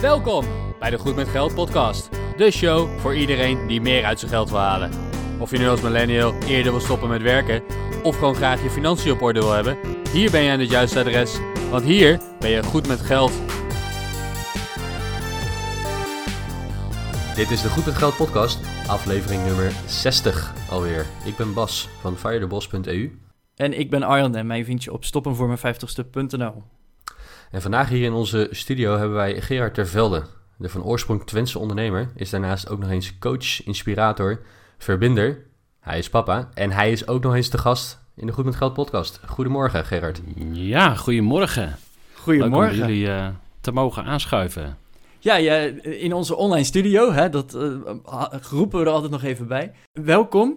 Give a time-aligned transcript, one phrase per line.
[0.00, 0.44] Welkom
[0.78, 2.08] bij de Goed met Geld podcast.
[2.36, 4.90] De show voor iedereen die meer uit zijn geld wil halen.
[5.38, 7.62] Of je nu als millennial eerder wil stoppen met werken
[8.02, 9.78] of gewoon graag je financiën op orde wil hebben,
[10.12, 11.38] hier ben je aan het juiste adres,
[11.70, 13.32] want hier ben je goed met geld.
[17.34, 21.06] Dit is de Goed met Geld podcast, aflevering nummer 60 alweer.
[21.24, 23.18] Ik ben Bas van firethebos.eu.
[23.54, 26.77] En ik ben Arjan en mij vind je op stoppenvoormijn50ste.nl.
[27.50, 30.22] En vandaag hier in onze studio hebben wij Gerard Tervelde,
[30.56, 32.10] de van oorsprong Twentse ondernemer.
[32.16, 34.40] Is daarnaast ook nog eens coach, inspirator,
[34.78, 35.46] verbinder.
[35.80, 38.56] Hij is papa en hij is ook nog eens te gast in de Goed met
[38.56, 39.20] Geld podcast.
[39.26, 40.20] Goedemorgen Gerard.
[40.52, 41.76] Ja, goedemorgen.
[42.14, 42.76] Goedemorgen.
[42.76, 43.28] Leuk om jullie uh,
[43.60, 44.78] te mogen aanschuiven.
[45.18, 47.76] Ja, ja, in onze online studio, hè, dat uh,
[48.50, 49.72] roepen we er altijd nog even bij.
[49.92, 50.56] Welkom.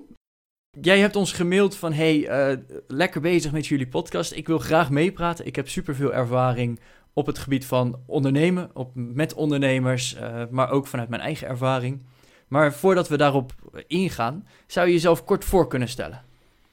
[0.79, 2.57] Jij hebt ons gemaild van, hey, uh,
[2.87, 4.31] lekker bezig met jullie podcast.
[4.31, 5.45] Ik wil graag meepraten.
[5.45, 6.79] Ik heb superveel ervaring
[7.13, 12.01] op het gebied van ondernemen, op, met ondernemers, uh, maar ook vanuit mijn eigen ervaring.
[12.47, 13.53] Maar voordat we daarop
[13.87, 16.21] ingaan, zou je jezelf kort voor kunnen stellen?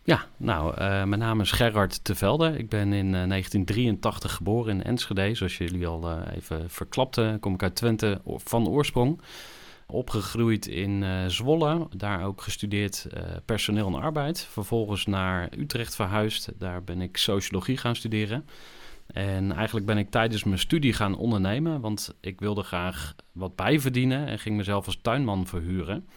[0.02, 2.58] Ja, nou, uh, mijn naam is Gerard Tevelde.
[2.58, 5.34] Ik ben in 1983 geboren in Enschede.
[5.34, 9.20] Zoals jullie al even verklapten, kom ik uit Twente van oorsprong
[9.90, 14.40] opgegroeid in uh, Zwolle, daar ook gestudeerd uh, personeel en arbeid.
[14.40, 18.46] Vervolgens naar Utrecht verhuisd, daar ben ik sociologie gaan studeren.
[19.06, 24.26] En eigenlijk ben ik tijdens mijn studie gaan ondernemen, want ik wilde graag wat bijverdienen
[24.26, 26.08] en ging mezelf als tuinman verhuren.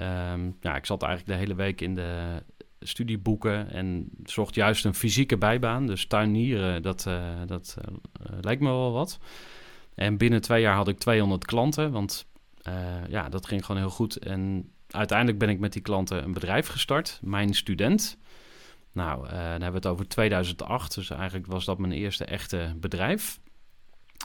[0.00, 2.42] Um, ja, ik zat eigenlijk de hele week in de
[2.80, 5.86] studieboeken en zocht juist een fysieke bijbaan.
[5.86, 7.76] Dus tuinieren, dat, uh, dat
[8.40, 9.18] lijkt me wel wat.
[9.94, 12.26] En binnen twee jaar had ik 200 klanten, want
[13.08, 14.16] ja, dat ging gewoon heel goed.
[14.16, 18.18] En uiteindelijk ben ik met die klanten een bedrijf gestart, Mijn Student.
[18.92, 22.74] Nou, uh, dan hebben we het over 2008, dus eigenlijk was dat mijn eerste echte
[22.76, 23.40] bedrijf.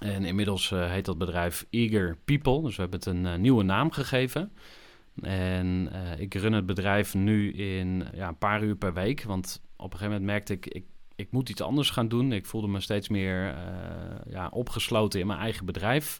[0.02, 3.92] En inmiddels uh, heet dat bedrijf Eager People, dus we hebben het een nieuwe naam
[3.92, 4.52] gegeven.
[5.22, 9.94] En ik run het bedrijf nu in ja, een paar uur per week, want op
[9.94, 12.32] een gegeven moment merkte ik, ik, ik moet iets anders gaan doen.
[12.32, 13.56] Ik voelde me steeds meer
[14.30, 16.20] ja, opgesloten in mijn eigen bedrijf.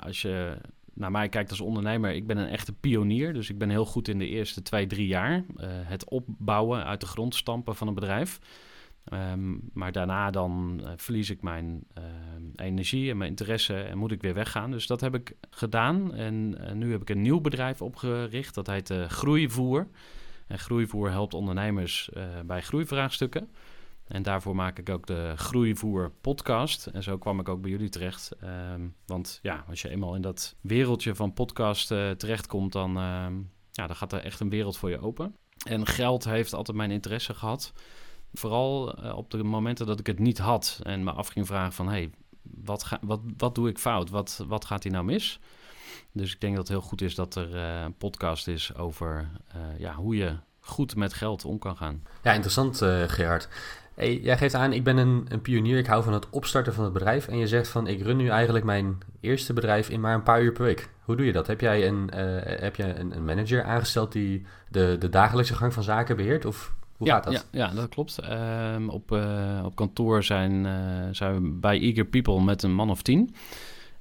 [0.00, 0.56] als je
[0.94, 3.32] naar mij kijkt als ondernemer, ik ben een echte pionier.
[3.32, 5.36] Dus ik ben heel goed in de eerste twee, drie jaar.
[5.36, 8.38] Uh, het opbouwen, uit de grond stampen van een bedrijf.
[9.12, 12.04] Um, maar daarna dan uh, verlies ik mijn uh,
[12.66, 14.70] energie en mijn interesse en moet ik weer weggaan.
[14.70, 16.14] Dus dat heb ik gedaan.
[16.14, 18.54] En nu heb ik een nieuw bedrijf opgericht.
[18.54, 19.88] Dat heet Groeivoer.
[20.46, 22.10] En Groeivoer helpt ondernemers
[22.46, 23.48] bij groeivraagstukken.
[24.12, 26.86] En daarvoor maak ik ook de Groeivoer podcast.
[26.86, 28.32] En zo kwam ik ook bij jullie terecht.
[28.72, 33.26] Um, want ja, als je eenmaal in dat wereldje van podcast uh, terechtkomt, dan, uh,
[33.70, 35.36] ja, dan gaat er echt een wereld voor je open.
[35.66, 37.72] En geld heeft altijd mijn interesse gehad.
[38.32, 41.72] Vooral uh, op de momenten dat ik het niet had en me af ging vragen
[41.72, 41.88] van...
[41.88, 42.10] hey,
[42.42, 44.10] wat, wat, wat doe ik fout?
[44.10, 45.40] Wat, wat gaat hier nou mis?
[46.12, 49.30] Dus ik denk dat het heel goed is dat er eh, een podcast is over
[49.78, 52.02] ja, hoe je goed met geld om kan gaan.
[52.22, 52.76] Ja, interessant
[53.12, 53.48] Gerard.
[53.94, 56.84] Hey, jij geeft aan, ik ben een, een, pionier, ik hou van het opstarten van
[56.84, 57.28] het bedrijf.
[57.28, 60.42] En je zegt van, ik run nu eigenlijk mijn eerste bedrijf in maar een paar
[60.42, 60.88] uur per week.
[61.04, 61.46] Hoe doe je dat?
[61.46, 65.72] Heb jij een, uh, heb je een, een, manager aangesteld die de, de dagelijkse gang
[65.72, 66.44] van zaken beheert?
[66.44, 67.32] Of hoe ja, gaat dat?
[67.32, 68.18] Ja, ja dat klopt.
[68.74, 70.72] Um, op, uh, op kantoor zijn, uh,
[71.10, 73.34] zijn we bij Eager People met een man of tien.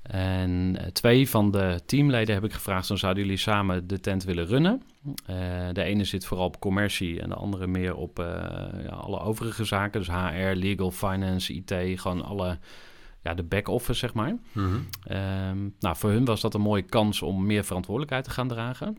[0.01, 4.45] En twee van de teamleden heb ik gevraagd: dan zouden jullie samen de tent willen
[4.45, 4.81] runnen?
[5.05, 5.37] Uh,
[5.73, 8.25] de ene zit vooral op commercie en de andere meer op uh,
[8.83, 9.99] ja, alle overige zaken.
[9.99, 12.59] Dus HR, legal, finance, IT, gewoon alle,
[13.21, 14.29] ja, de back-office, zeg maar.
[14.29, 14.87] Mm -hmm.
[15.17, 18.97] um, nou, voor hun was dat een mooie kans om meer verantwoordelijkheid te gaan dragen.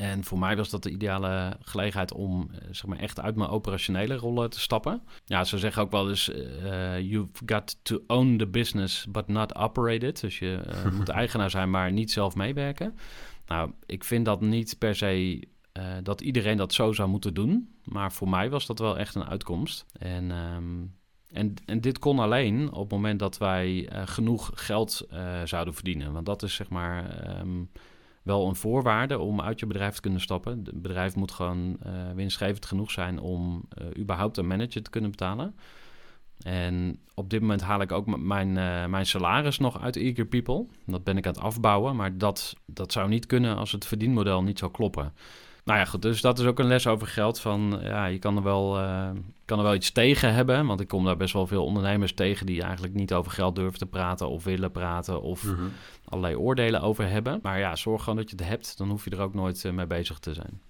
[0.00, 4.14] En voor mij was dat de ideale gelegenheid om zeg maar, echt uit mijn operationele
[4.14, 5.02] rollen te stappen.
[5.24, 9.54] Ja, ze zeggen ook wel eens: uh, you've got to own the business, but not
[9.54, 10.20] operate it.
[10.20, 12.96] Dus je uh, moet eigenaar zijn, maar niet zelf meewerken.
[13.46, 15.44] Nou, ik vind dat niet per se
[15.78, 17.74] uh, dat iedereen dat zo zou moeten doen.
[17.84, 19.86] Maar voor mij was dat wel echt een uitkomst.
[19.98, 20.94] En, um,
[21.26, 25.06] en, en dit kon alleen op het moment dat wij genoeg geld
[25.44, 26.12] zouden verdienen.
[26.12, 27.38] Want dat is zeg maar.
[27.40, 27.70] Um,
[28.22, 30.62] wel een voorwaarde om uit je bedrijf te kunnen stappen.
[30.64, 35.10] Het bedrijf moet gewoon uh, winstgevend genoeg zijn om uh, überhaupt een manager te kunnen
[35.10, 35.54] betalen.
[36.40, 40.66] En op dit moment haal ik ook mijn, uh, mijn salaris nog uit Eager People.
[40.86, 44.42] Dat ben ik aan het afbouwen, maar dat, dat zou niet kunnen als het verdienmodel
[44.42, 45.12] niet zou kloppen.
[45.70, 47.40] Nou ja, goed, dus dat is ook een les over geld.
[47.40, 49.10] Van ja, je kan er wel, uh,
[49.44, 50.66] kan er wel iets tegen hebben.
[50.66, 53.78] Want ik kom daar best wel veel ondernemers tegen die eigenlijk niet over geld durven
[53.78, 55.72] te praten of willen praten of -hmm.
[56.04, 57.38] allerlei oordelen over hebben.
[57.42, 59.72] Maar ja, zorg gewoon dat je het hebt, dan hoef je er ook nooit uh,
[59.72, 60.60] mee bezig te zijn.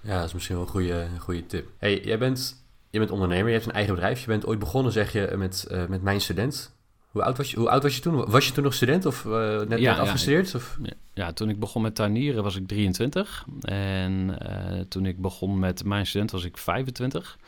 [0.00, 1.68] Ja, dat is misschien wel een goede, goede tip.
[1.78, 4.20] Hey, jij bent, je bent ondernemer, je hebt een eigen bedrijf.
[4.20, 6.76] Je bent ooit begonnen, zeg je, met, uh, met Mijn Student.
[7.08, 8.30] Hoe oud, was je, hoe oud was je toen?
[8.30, 10.54] Was je toen nog student of uh, net, Ja, net ja, afgestudeerd?
[10.54, 10.78] Of?
[11.14, 13.44] Ja, toen ik begon met tuinieren was ik 23.
[13.60, 17.38] En eh, toen ik begon met mijn student was ik 25.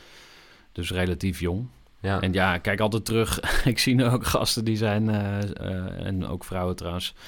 [0.72, 1.66] Dus relatief jong.
[2.00, 2.20] Ja.
[2.20, 3.40] En ja, kijk altijd terug.
[3.64, 7.22] ik zie nu ook gasten die zijn, eh, eh, en ook vrouwen trouwens, eh,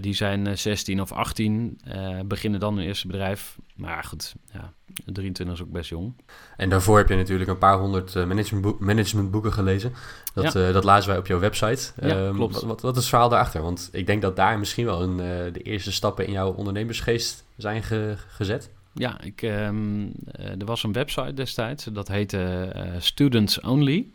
[0.00, 3.58] die zijn eh, 16 of 18, eh, beginnen dan hun eerste bedrijf.
[3.76, 4.72] Maar goed, ja,
[5.04, 6.14] 23 is ook best jong.
[6.56, 9.92] En daarvoor heb je natuurlijk een paar honderd eh, managementboek, managementboeken gelezen.
[10.34, 10.66] Dat, Ja.
[10.68, 11.92] eh, dat lazen wij op jouw website.
[12.00, 12.54] Ja, Ehm, klopt.
[12.54, 13.62] Wat, wat, wat is het verhaal daarachter?
[13.62, 17.44] Want ik denk dat daar misschien wel een, eh, de eerste stappen in jouw ondernemersgeest
[17.56, 18.70] zijn ge- gezet.
[18.94, 24.06] Ja, ik, ehm, eh, er was een website destijds, dat heette eh, Students Only.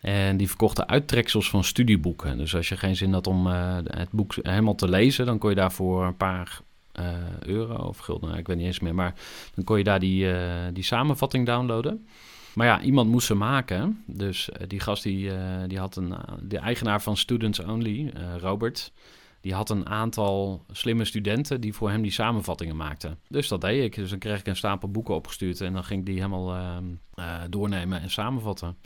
[0.00, 2.38] En die verkochten uittreksels van studieboeken.
[2.38, 5.50] Dus als je geen zin had om eh, het boek helemaal te lezen, dan kon
[5.50, 6.60] je daarvoor een paar
[6.92, 7.06] eh,
[7.40, 8.94] euro of gulden, ik weet niet eens meer.
[8.94, 9.14] Maar
[9.54, 12.06] dan kon je daar die, eh, die samenvatting downloaden.
[12.54, 14.02] Maar ja, iemand moest ze maken.
[14.06, 15.30] Dus die gast die,
[15.66, 18.92] die had een, de eigenaar van Students Only, Robert,
[19.40, 23.18] die had een aantal slimme studenten die voor hem die samenvattingen maakten.
[23.28, 23.94] Dus dat deed ik.
[23.94, 26.84] Dus dan kreeg ik een stapel boeken opgestuurd en dan ging ik die helemaal ehm,
[27.14, 28.76] eh, doornemen en samenvatten.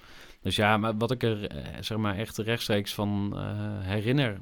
[0.42, 3.40] Dus ja, maar wat ik er eh, zeg maar echt rechtstreeks van eh,
[3.80, 4.32] herinner.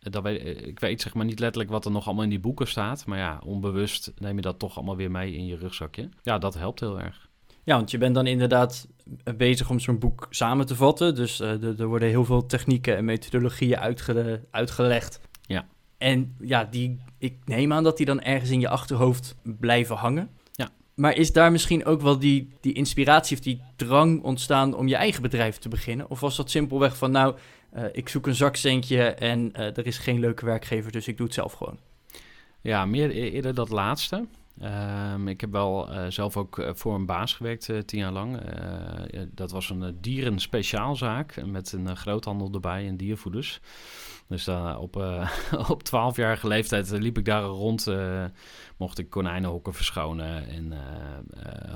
[0.00, 2.40] eh, Dat weet, ik weet zeg maar niet letterlijk wat er nog allemaal in die
[2.40, 3.06] boeken staat.
[3.06, 6.08] Maar ja, onbewust neem je dat toch allemaal weer mee in je rugzakje.
[6.22, 7.30] Ja, dat helpt heel erg.
[7.64, 8.88] Ja, want je bent dan inderdaad
[9.36, 11.14] bezig om zo'n boek samen te vatten.
[11.14, 15.20] Dus er- worden heel veel technieken en methodologieën uitgele- uitgelegd.
[15.42, 15.66] Ja.
[15.98, 20.30] En ja, die, ik neem aan dat die dan ergens in je achterhoofd blijven hangen.
[20.94, 24.96] Maar is daar misschien ook wel die, die inspiratie of die drang ontstaan om je
[24.96, 26.10] eigen bedrijf te beginnen?
[26.10, 27.36] Of was dat simpelweg van, nou,
[27.70, 31.26] eh, ik zoek een zakcentje en eh, er is geen leuke werkgever, dus ik doe
[31.26, 31.78] het zelf gewoon?
[32.60, 34.26] Ja, meer e- eerder dat laatste.
[34.60, 38.12] Ehm, ik heb wel eh, zelf ook eh, voor een baas gewerkt, eh, tien jaar
[38.12, 38.40] lang.
[39.34, 43.60] Dat was een dierenspeciaalzaak met een groothandel erbij en diervoeders.
[44.28, 44.96] Dus op,
[45.74, 47.86] op 12-jarige leeftijd liep ik daar rond.
[48.76, 50.72] Mocht ik konijnenhokken verschonen en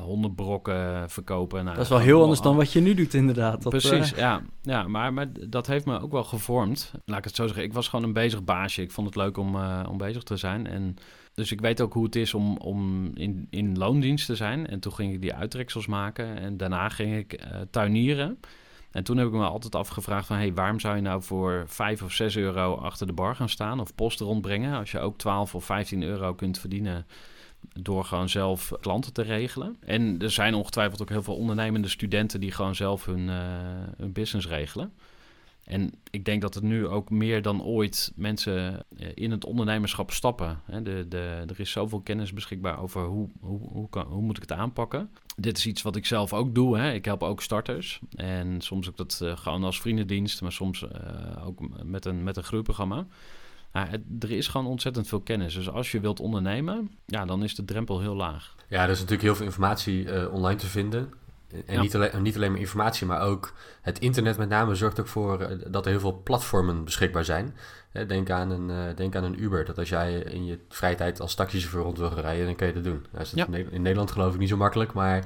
[0.01, 1.65] hondenbrokken verkopen.
[1.65, 3.63] Nou, dat is wel heel anders dan wat je nu doet, inderdaad.
[3.63, 4.43] Dat, Precies, ja.
[4.63, 6.93] ja maar, maar dat heeft me ook wel gevormd.
[7.05, 7.65] Laat ik het zo zeggen.
[7.65, 8.83] Ik was gewoon een bezig baasje.
[8.83, 9.57] Ik vond het leuk om,
[9.89, 10.67] om bezig te zijn.
[10.67, 10.97] En
[11.37, 14.67] dus ik weet ook hoe het is om, om in, in loondienst te zijn.
[14.67, 16.39] En toen ging ik die uittreksels maken.
[16.39, 18.41] En daarna ging ik uh, tuinieren.
[18.91, 20.37] En toen heb ik me altijd afgevraagd van...
[20.37, 23.81] Hey, waarom zou je nou voor 5 of 6 euro achter de bar gaan staan...
[23.81, 24.79] of post rondbrengen...
[24.79, 27.07] als je ook 12 of 15 euro kunt verdienen...
[27.73, 29.77] door gewoon zelf klanten te regelen.
[29.81, 32.41] En er zijn ongetwijfeld ook heel veel ondernemende studenten...
[32.41, 33.37] die gewoon zelf hun, uh,
[33.97, 34.93] hun business regelen.
[35.67, 38.85] En ik denk dat het nu ook meer dan ooit mensen
[39.15, 40.61] in het ondernemerschap stappen.
[40.83, 44.43] De, de, er is zoveel kennis beschikbaar over hoe, hoe, hoe, kan, hoe moet ik
[44.43, 45.11] het aanpakken.
[45.37, 46.79] Dit is iets wat ik zelf ook doe.
[46.79, 46.93] Hè.
[46.93, 48.01] Ik help ook starters.
[48.17, 52.37] En soms ook dat uh, gewoon als vriendendienst, maar soms uh, ook met een, met
[52.37, 53.07] een groeiprogramma.
[53.71, 55.55] Het, er is gewoon ontzettend veel kennis.
[55.55, 58.55] Dus als je wilt ondernemen, ja, dan is de drempel heel laag.
[58.69, 61.13] Ja, er is natuurlijk heel veel informatie online te vinden.
[61.51, 61.81] En ja.
[61.81, 63.53] niet, alleen, niet alleen maar informatie, maar ook
[63.83, 67.57] het internet met name zorgt ook voor uh, dat er heel veel platformen beschikbaar zijn.
[68.07, 71.21] Denk, aan een, uh, denk aan een Uber, dat als jij in je vrije tijd
[71.21, 73.07] als taxichauffeur rond wil gaan rijden, dan kun je dat doen.
[73.11, 73.59] Nou, is dat ja.
[73.71, 75.25] in Nederland geloof ik niet zo makkelijk, maar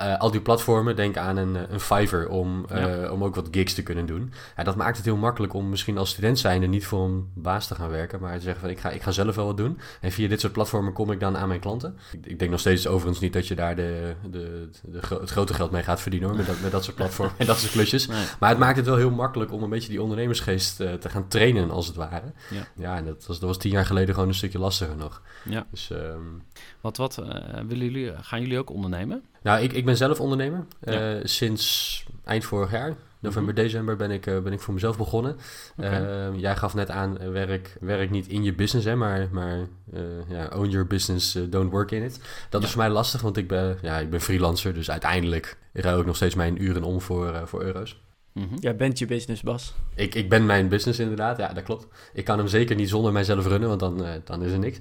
[0.00, 3.10] uh, al die platformen, denk aan een, een Fiverr om, ja.
[3.10, 4.32] om ook wat gigs te kunnen doen.
[4.56, 7.66] Ja, dat maakt het heel makkelijk om misschien als student zijnde niet voor een baas
[7.66, 9.78] te gaan werken, maar te zeggen van ik ga, ik ga zelf wel wat doen.
[10.00, 11.98] En via dit soort platformen kom ik dan aan mijn klanten.
[12.12, 15.30] Ik, ik denk nog steeds overigens niet dat je daar de, de, de, de het
[15.30, 17.72] grote geld mee gaat verdienen hoor, met dat, met dat soort platformen en dat soort
[17.72, 18.06] klusjes.
[18.06, 18.24] Nee.
[18.40, 21.28] Maar het maakt het wel heel makkelijk om een beetje die ondernemersgeest uh, te gaan
[21.28, 22.05] trainen als het ware.
[22.50, 25.22] Ja, ja en dat was, dat was tien jaar geleden gewoon een stukje lastiger nog.
[25.44, 25.66] Ja.
[25.70, 26.42] Dus, um...
[26.80, 27.26] wat wat uh,
[27.66, 29.22] willen jullie, gaan jullie ook ondernemen?
[29.42, 30.66] Nou, ik, ik ben zelf ondernemer.
[30.80, 31.14] Ja.
[31.14, 32.96] Uh, sinds eind vorig jaar.
[33.18, 33.66] November, mm -hmm.
[33.66, 35.36] december ben ik, ben ik voor mezelf begonnen.
[35.76, 36.28] Okay.
[36.30, 39.58] Uh, jij gaf net aan, werk, werk niet in je business, hè, maar, maar
[39.94, 42.20] uh, ja, own your business, don't work in it.
[42.48, 42.66] Dat ja.
[42.66, 46.06] is voor mij lastig, want ik ben, ja, ik ben freelancer, dus uiteindelijk ruil ik
[46.06, 48.00] nog steeds mijn uren om voor, voor euro's.
[48.36, 48.58] Mm -hmm.
[48.60, 49.74] Jij bent je business, Bas.
[49.94, 51.86] Ik, ik ben mijn business inderdaad, ja, dat klopt.
[52.12, 54.80] Ik kan hem zeker niet zonder mijzelf runnen, want dan, dan is er niks.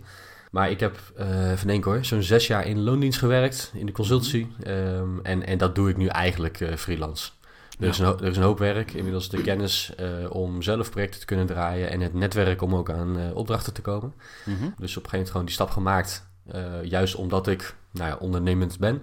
[0.52, 3.92] Maar ik heb, uh, even denken hoor, zo'n zes jaar in loondienst gewerkt, in de
[3.92, 4.48] consultancy.
[4.68, 7.32] Um, en, en dat doe ik nu eigenlijk uh, freelance.
[7.80, 7.92] Er, ja.
[7.92, 11.26] is een, er is een hoop werk, inmiddels de kennis uh, om zelf projecten te
[11.26, 14.14] kunnen draaien en het netwerk om ook aan uh, opdrachten te komen.
[14.46, 14.74] Mm -hmm.
[14.78, 18.16] Dus op een gegeven moment gewoon die stap gemaakt, uh, juist omdat ik nou ja,
[18.16, 19.02] ondernemend ben.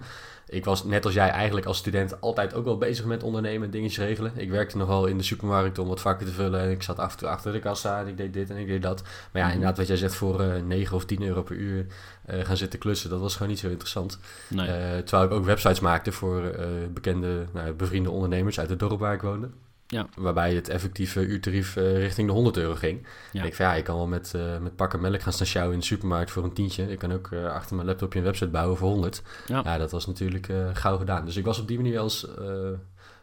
[0.53, 3.71] Ik was net als jij eigenlijk als student altijd ook wel bezig met ondernemen en
[3.71, 4.31] dingetjes regelen.
[4.35, 6.59] Ik werkte nogal in de supermarkt om wat vakken te vullen.
[6.59, 8.67] En ik zat af en toe achter de kassa en ik deed dit en ik
[8.67, 9.01] deed dat.
[9.01, 9.53] Maar ja, -hmm.
[9.53, 11.85] inderdaad wat jij zegt, voor uh, 9 of 10 euro per uur
[12.29, 14.19] uh, gaan zitten klussen, dat was gewoon niet zo interessant.
[14.47, 14.67] Nee.
[14.67, 16.55] Uh, terwijl ik ook websites maakte voor
[16.93, 19.49] bekende, nou, bevriende ondernemers uit het dorp waar ik woonde.
[19.93, 20.07] Ja.
[20.15, 23.07] Waarbij het effectieve uurtarief eh, richting de 100 euro ging.
[23.31, 23.43] Ja.
[23.43, 25.79] Ik van ja, ik kan wel met, eh, met pakken melk gaan staan sjouwen in
[25.79, 26.91] de supermarkt voor een tientje.
[26.91, 29.21] Ik kan ook eh, achter mijn laptopje een website bouwen voor 100.
[29.45, 29.61] Ja.
[29.63, 31.25] Ja, dat was natuurlijk gauw gedaan.
[31.25, 32.27] Dus ik was op die manier als,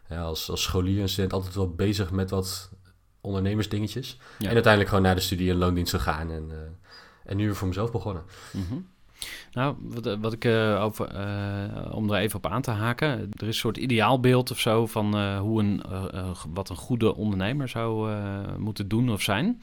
[0.09, 2.71] ja, als, als scholier en student altijd wel bezig met wat
[3.21, 4.19] ondernemersdingetjes.
[4.39, 6.31] En uiteindelijk gewoon naar de studie en loondienst gegaan.
[6.31, 6.51] En,
[7.23, 8.23] en nu weer voor mezelf begonnen.
[8.51, 8.75] Mhm.
[9.51, 13.27] Nou, wat, wat ik eh, over, eh, om er even op aan te haken, er
[13.41, 17.15] is een soort ideaalbeeld of zo van eh, hoe een, eh, eh, wat een goede
[17.15, 19.59] ondernemer zou eh, moeten doen of zijn.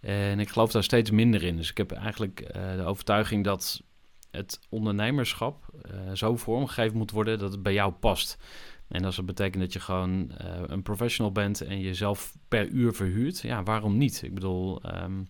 [0.00, 1.56] En ik geloof daar steeds minder in.
[1.56, 3.82] Dus ik heb eigenlijk eh, de overtuiging dat
[4.30, 8.38] het ondernemerschap eh, zo vormgegeven moet worden dat het bij jou past.
[8.88, 12.92] En als dat betekent dat je gewoon eh, een professional bent en jezelf per uur
[12.94, 14.22] verhuurt, ja, waarom niet?
[14.22, 15.22] Ik bedoel, ehm,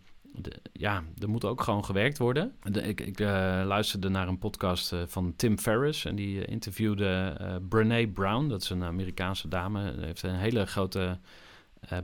[0.73, 2.53] ja, er moet ook gewoon gewerkt worden.
[2.63, 3.27] De- ik ik eh,
[3.65, 8.49] luisterde naar een podcast eh, van Tim Ferriss en die eh, interviewde eh Brene Brown.
[8.49, 9.95] Dat is een Amerikaanse dame.
[9.97, 11.19] Die heeft een hele grote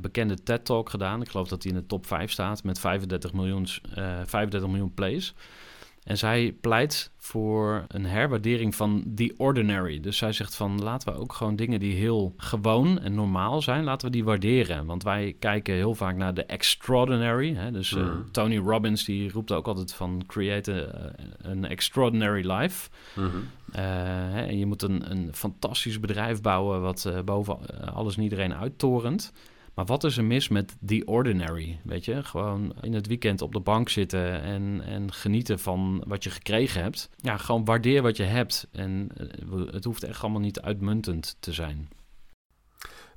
[0.00, 1.20] bekende TED-talk gedaan.
[1.23, 4.94] Ik geloof dat hij in de top 5 staat met 35 miljoen, eh 35 miljoen
[4.94, 5.35] plays.
[6.09, 10.00] En zij pleit voor een herwaardering van the ordinary.
[10.00, 13.85] Dus zij zegt van laten we ook gewoon dingen die heel gewoon en normaal zijn,
[13.85, 14.87] laten we die waarderen.
[14.87, 17.55] Want wij kijken heel vaak naar de extraordinary.
[17.55, 17.71] Hè?
[17.71, 18.17] Dus eh, Mhm.
[18.31, 20.95] Tony Robbins die roept ook altijd van create
[21.38, 22.91] een extraordinary life.
[23.73, 23.83] Eh,
[24.33, 27.59] hè, en je moet een, een fantastisch bedrijf bouwen wat eh, boven
[27.95, 29.33] alles en iedereen uittorent.
[29.78, 31.78] Maar wat is er mis met the ordinary?
[31.82, 36.25] Weet je, gewoon in het weekend op de bank zitten en, en genieten van wat
[36.25, 37.11] je gekregen hebt.
[37.16, 38.68] Ja, gewoon waardeer wat je hebt.
[38.73, 41.88] En eh, het hoeft echt allemaal niet uitmuntend te zijn.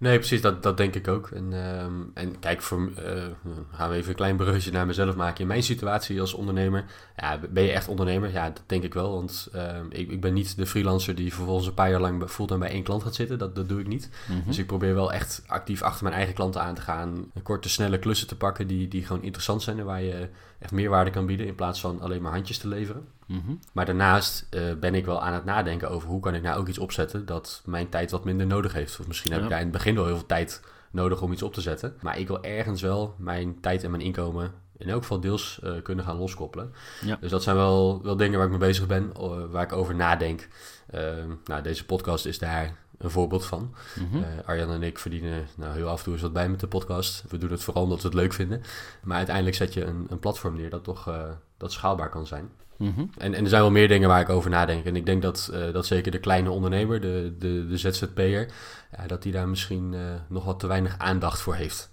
[0.02, 1.30] Nee, precies, dat, dat denk ik ook.
[1.30, 3.24] En, ehm, en kijk, voor, eh,
[3.72, 5.42] gaan we even een klein bruggetje naar mezelf maken.
[5.42, 6.86] In mijn situatie als ondernemer,
[7.18, 8.32] ja, ben je echt ondernemer?
[8.32, 9.12] Ja, dat denk ik wel.
[9.14, 12.28] Want ehm, ik, ik ben niet de freelancer die vervolgens een paar jaar lang bij-
[12.28, 13.38] fulltime bij één klant gaat zitten.
[13.38, 14.10] Dat, dat doe ik niet.
[14.30, 14.48] Mhm.
[14.48, 17.32] Dus ik probeer wel echt actief achter mijn eigen klanten aan te gaan.
[17.44, 20.30] Korte, snelle klussen te pakken die, die gewoon interessant zijn en waar je
[20.62, 23.08] echt meerwaarde kan bieden in plaats van alleen maar handjes te leveren.
[23.26, 23.52] Mhm.
[23.72, 26.68] Maar daarnaast eh, ben ik wel aan het nadenken over hoe kan ik nou ook
[26.68, 29.00] iets opzetten dat mijn tijd wat minder nodig heeft.
[29.00, 31.44] Of misschien heb ik daar in het begin wel heel veel tijd nodig om iets
[31.44, 31.96] op te zetten.
[32.02, 35.72] Maar ik wil ergens wel mijn tijd en mijn inkomen in elk geval deels eh,
[35.84, 36.74] kunnen gaan loskoppelen.
[37.06, 37.18] Ja.
[37.22, 39.96] Dus dat zijn wel, wel dingen waar ik mee bezig ben, o- waar ik over
[39.96, 40.48] nadenk.
[40.92, 41.02] Eh,
[41.46, 43.74] nou, deze podcast is daar een voorbeeld van.
[43.96, 44.24] Mhm.
[44.24, 46.68] Eh, Arjan en ik verdienen nou, heel af en toe eens wat bij met de
[46.68, 47.24] podcast.
[47.30, 48.62] We doen het vooral omdat we het leuk vinden.
[49.04, 51.24] Maar uiteindelijk zet je een, een platform neer dat toch eh,
[51.58, 52.50] dat schaalbaar kan zijn.
[52.78, 53.06] Mhm.
[53.18, 54.86] En, en er zijn wel meer dingen waar ik over nadenk.
[54.86, 58.52] En ik denk dat, eh, dat zeker de kleine ondernemer, de, de, de ZZP'er,
[58.98, 59.96] ja, dat die daar misschien
[60.28, 61.90] nog wat te weinig aandacht voor heeft.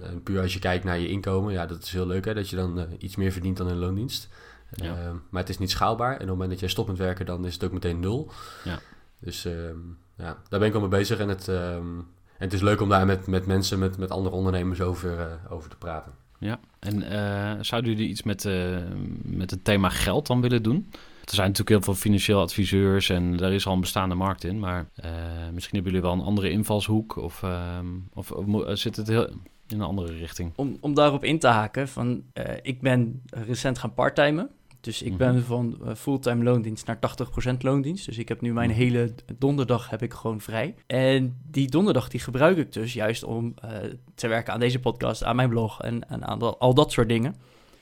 [0.00, 2.50] En puur als je kijkt naar je inkomen, ja, dat is heel leuk hè, dat
[2.50, 4.28] je dan iets meer verdient dan een loondienst.
[4.74, 4.96] Ja.
[4.96, 6.10] Eh, maar het is niet schaalbaar.
[6.10, 8.30] En op het moment dat jij stopt met werken, dan is het ook meteen nul.
[8.64, 8.78] Ja.
[9.18, 9.78] Dus ehm,
[10.16, 11.18] ja, daar ben ik al mee bezig.
[11.18, 11.98] En het, ehm,
[12.38, 15.52] en het is leuk om daar met, met mensen, met, met andere ondernemers over, eh,
[15.52, 16.12] over te praten.
[16.38, 18.76] Ja, en eh, zouden jullie iets met, eh,
[19.22, 20.86] met het thema geld dan willen doen?
[21.24, 24.58] Er zijn natuurlijk heel veel financieel adviseurs en daar is al een bestaande markt in.
[24.58, 25.10] Maar eh,
[25.52, 29.28] misschien hebben jullie wel een andere invalshoek of, ehm, of, of zit het heel
[29.68, 30.52] in een andere richting?
[30.56, 34.50] Om, om daarop in te haken, van, eh, ik ben recent gaan parttimen.
[34.84, 35.18] Dus ik Mhm.
[35.18, 38.06] ben van eh, fulltime loondienst naar 80% loondienst.
[38.06, 38.78] Dus ik heb nu mijn Mhm.
[38.78, 40.74] hele donderdag heb ik gewoon vrij.
[40.86, 43.70] En die donderdag die gebruik ik dus juist om eh,
[44.14, 47.08] te werken aan deze podcast, aan mijn blog en, en aan dat- al dat soort
[47.08, 47.34] dingen.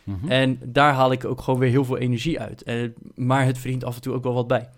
[0.05, 0.29] Mhm.
[0.29, 2.63] En daar haal ik ook gewoon weer heel veel energie uit.
[2.63, 4.69] En, maar het verdient af en toe ook wel wat bij.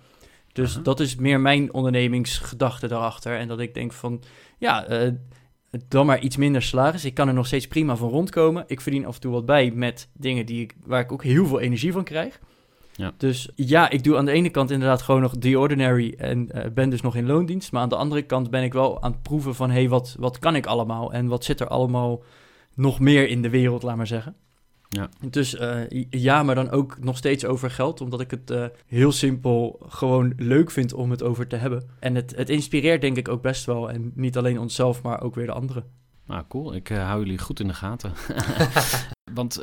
[0.53, 0.83] Dus Aha.
[0.83, 3.39] dat is meer mijn ondernemingsgedachte daarachter.
[3.39, 4.23] En dat ik denk van,
[4.59, 5.13] ja, eh,
[5.89, 7.05] dan maar iets minder salaris.
[7.05, 8.65] Ik kan er nog steeds prima van rondkomen.
[8.67, 11.47] Ik verdien af en toe wat bij met dingen die ik, waar ik ook heel
[11.47, 12.41] veel energie van krijg.
[12.97, 13.13] Ja.
[13.17, 16.71] Dus ja, ik doe aan de ene kant inderdaad gewoon nog the ordinary en eh,
[16.71, 17.73] ben dus nog in loondienst.
[17.73, 20.17] Maar aan de andere kant ben ik wel aan het proeven van, hé, hey, wat,
[20.19, 21.13] wat kan ik allemaal?
[21.13, 22.23] En wat zit er allemaal
[22.75, 24.37] nog meer in de wereld, laat maar zeggen.
[24.95, 25.09] Ja.
[25.31, 29.13] Dus eh, ja, maar dan ook nog steeds over geld, omdat ik het eh, heel
[29.13, 31.89] simpel gewoon leuk vind om het over te hebben.
[31.99, 33.91] En het, het inspireert denk ik ook best wel.
[33.91, 35.85] En niet alleen onszelf, maar ook weer de anderen.
[36.27, 36.75] Nou, cool.
[36.75, 38.13] Ik eh, hou jullie goed in de gaten.
[39.35, 39.63] Want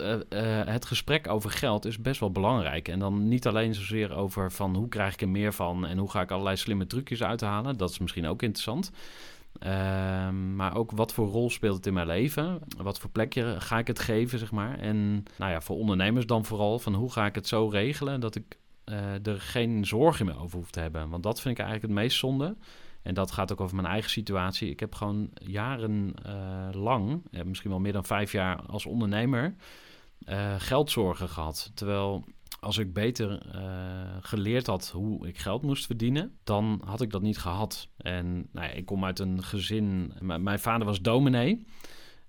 [0.66, 2.88] het gesprek over geld is best wel belangrijk.
[2.88, 6.10] En dan niet alleen zozeer over van hoe krijg ik er meer van en hoe
[6.10, 7.78] ga ik allerlei slimme trucjes uithalen.
[7.78, 8.92] Dat is misschien ook interessant.
[9.60, 12.60] Ehm, maar ook wat voor rol speelt het in mijn leven?
[12.78, 14.80] Wat voor plekje ga ik het geven, zeg maar?
[14.80, 18.36] En nou ja, voor ondernemers dan vooral van hoe ga ik het zo regelen dat
[18.36, 21.10] ik eh, er geen zorgen meer over hoef te hebben.
[21.10, 22.56] Want dat vind ik eigenlijk het meest zonde.
[23.02, 24.70] En dat gaat ook over mijn eigen situatie.
[24.70, 29.56] Ik heb gewoon jarenlang, eh, misschien wel meer dan vijf jaar als ondernemer,
[30.26, 31.72] eh, geldzorgen gehad.
[31.74, 32.26] Terwijl
[32.62, 33.62] als ik beter uh,
[34.20, 37.90] geleerd had hoe ik geld moest verdienen, dan had ik dat niet gehad.
[37.98, 41.66] En nou ja, ik kom uit een gezin, mijn vader was dominee.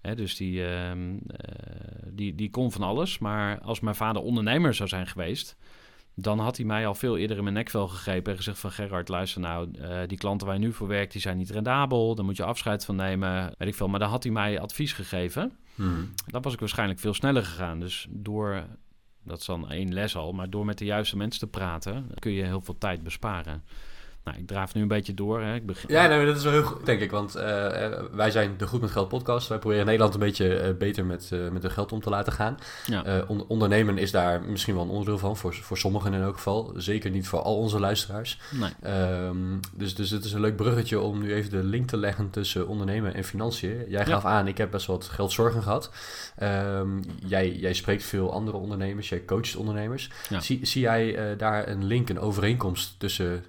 [0.00, 0.90] Hè, dus die, uh,
[2.08, 3.18] die, die kon van alles.
[3.18, 5.56] Maar als mijn vader ondernemer zou zijn geweest,
[6.14, 9.08] dan had hij mij al veel eerder in mijn nekvel gegrepen en gezegd van Gerard,
[9.08, 12.24] luister nou, uh, die klanten waar je nu voor werkt, die zijn niet rendabel, daar
[12.24, 13.88] moet je afscheid van nemen, weet ik veel.
[13.88, 15.52] Maar dan had hij mij advies gegeven.
[15.74, 16.12] Hmm.
[16.26, 17.80] Dan was ik waarschijnlijk veel sneller gegaan.
[17.80, 18.64] Dus door,
[19.25, 22.33] dat is dan één les al, maar door met de juiste mensen te praten, kun
[22.33, 23.62] je heel veel tijd besparen.
[24.25, 25.41] Nou, ik draaf nu een beetje door.
[25.41, 25.55] Hè.
[25.55, 25.95] Ik begin...
[25.95, 27.11] Ja, nee, dat is wel heel goed, denk ik.
[27.11, 27.43] Want uh,
[28.12, 29.49] wij zijn de Goed met Geld podcast.
[29.49, 32.33] Wij proberen Nederland een beetje uh, beter met, uh, met hun geld om te laten
[32.33, 32.57] gaan.
[32.87, 33.25] Ja.
[33.26, 35.37] On ondernemen is daar misschien wel een onderdeel van.
[35.37, 36.73] Voor, voor sommigen in elk geval.
[36.76, 38.41] Zeker niet voor al onze luisteraars.
[38.50, 38.93] Nee.
[39.25, 42.31] Um, dus, dus het is een leuk bruggetje om nu even de link te leggen
[42.31, 43.85] tussen ondernemen en financiën.
[43.88, 44.29] Jij gaf ja.
[44.29, 45.91] aan, ik heb best wat geldzorgen gehad.
[46.43, 49.09] Um, jij, jij spreekt veel andere ondernemers.
[49.09, 50.11] Jij coacht ondernemers.
[50.29, 50.41] Ja.
[50.41, 53.45] Zie, zie jij daar een link, een overeenkomst tussen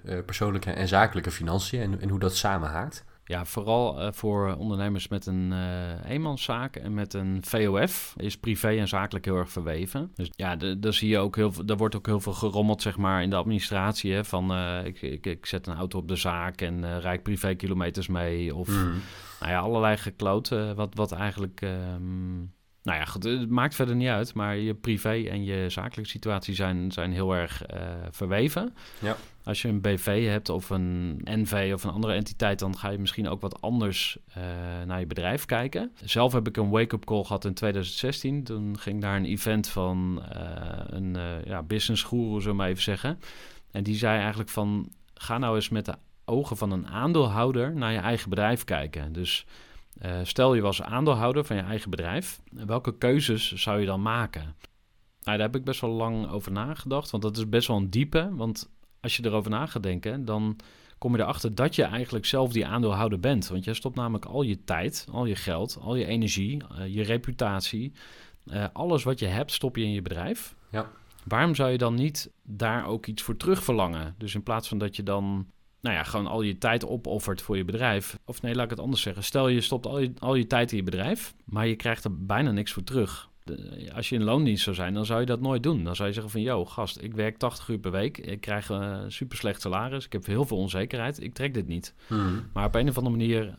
[0.64, 3.04] persoonlijke en zakelijke financiën en, en hoe dat samenhaakt?
[3.26, 8.68] Ja, vooral uh, voor ondernemers met een uh, eenmanszaak en met een VOF is privé
[8.68, 10.10] en zakelijk heel erg verweven.
[10.14, 12.96] Dus ja, daar zie je ook heel veel, er wordt ook heel veel gerommeld, zeg
[12.96, 14.12] maar, in de administratie.
[14.12, 17.54] Hè, van uh, ik, ik, ik, zet een auto op de zaak en rijd privé
[17.54, 18.54] kilometers mee.
[18.54, 19.00] Of mm.
[19.40, 21.60] nou ja, allerlei gekloot, wat, wat eigenlijk.
[21.60, 22.52] Um,
[22.82, 26.54] nou ja, goed, het maakt verder niet uit, maar je privé en je zakelijke situatie
[26.54, 27.62] zijn, zijn heel erg
[28.10, 28.74] verweven.
[28.98, 29.16] Ja.
[29.44, 32.98] Als je een BV hebt of een NV of een andere entiteit, dan ga je
[32.98, 34.34] misschien ook wat anders uh,
[34.86, 35.92] naar je bedrijf kijken.
[36.04, 38.44] Zelf heb ik een wake-up call gehad in 2016.
[38.44, 40.48] Toen ging daar een event van uh,
[40.86, 43.18] een uh, ja, business guru, we maar even zeggen.
[43.70, 47.92] En die zei eigenlijk van, ga nou eens met de ogen van een aandeelhouder naar
[47.92, 49.12] je eigen bedrijf kijken.
[49.12, 49.46] Dus
[50.22, 54.42] stel je was aandeelhouder van je eigen bedrijf, welke keuzes zou je dan maken?
[55.22, 57.90] Nou, daar heb ik best wel lang over nagedacht, want dat is best wel een
[57.90, 58.28] diepe.
[58.32, 58.70] Want
[59.04, 60.56] als je erover na gaat denken, dan
[60.98, 63.48] kom je erachter dat je eigenlijk zelf die aandeelhouder bent.
[63.48, 67.02] Want je stopt namelijk al je tijd, al je geld, al je energie, uh, je
[67.02, 67.92] reputatie,
[68.46, 70.54] uh, alles wat je hebt, stop je in je bedrijf.
[70.70, 70.90] Ja.
[71.24, 74.14] Waarom zou je dan niet daar ook iets voor terug verlangen?
[74.18, 75.46] Dus in plaats van dat je dan
[75.80, 78.18] nou ja, gewoon al je tijd opoffert voor je bedrijf.
[78.24, 79.24] Of nee, laat ik het anders zeggen.
[79.24, 82.24] Stel je stopt al je, al je tijd in je bedrijf, maar je krijgt er
[82.24, 83.28] bijna niks voor terug
[83.94, 85.84] als je in loondienst zou zijn, dan zou je dat nooit doen.
[85.84, 88.18] Dan zou je zeggen van, yo, gast, ik werk 80 uur per week.
[88.18, 90.04] Ik krijg een super slecht salaris.
[90.04, 91.22] Ik heb heel veel onzekerheid.
[91.22, 91.94] Ik trek dit niet.
[92.06, 92.50] Hmm.
[92.52, 93.54] Maar op een of andere manier,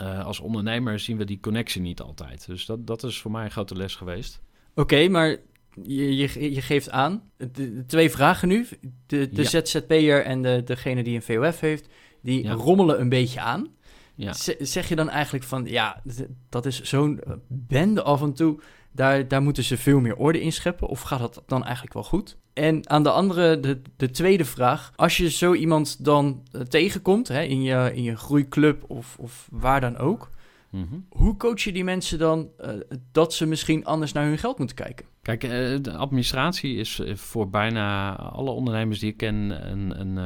[0.00, 2.46] uh, als ondernemer, zien we die connectie niet altijd.
[2.46, 4.40] Dus dat, dat is voor mij een grote les geweest.
[4.74, 5.36] Oké, maar
[5.82, 8.66] je, je, je, geeft aan, de, twee vragen nu.
[9.06, 9.48] De, de ja.
[9.48, 11.88] ZZP'er en de, degene die een VOF heeft,
[12.22, 12.52] die ja.
[12.52, 13.76] rommelen een beetje aan.
[14.14, 14.32] Ja.
[14.58, 16.02] Zeg je dan eigenlijk van, ja,
[16.48, 18.60] dat is zo'n bende af en toe
[18.98, 20.88] daar, daar moeten ze veel meer orde in scheppen.
[20.88, 22.36] Of gaat dat dan eigenlijk wel goed?
[22.52, 24.92] En aan de andere, de, de tweede vraag.
[24.96, 29.48] Als je zo iemand dan uh, tegenkomt hè, in, je, in je groeiclub of, of
[29.50, 30.30] waar dan ook.
[30.70, 31.06] Mm -hmm.
[31.08, 32.70] Hoe coach je die mensen dan uh,
[33.12, 35.06] dat ze misschien anders naar hun geld moeten kijken?
[35.22, 35.50] Kijk, uh,
[35.82, 39.34] de administratie is voor bijna alle ondernemers die ik ken
[39.70, 40.16] een, een,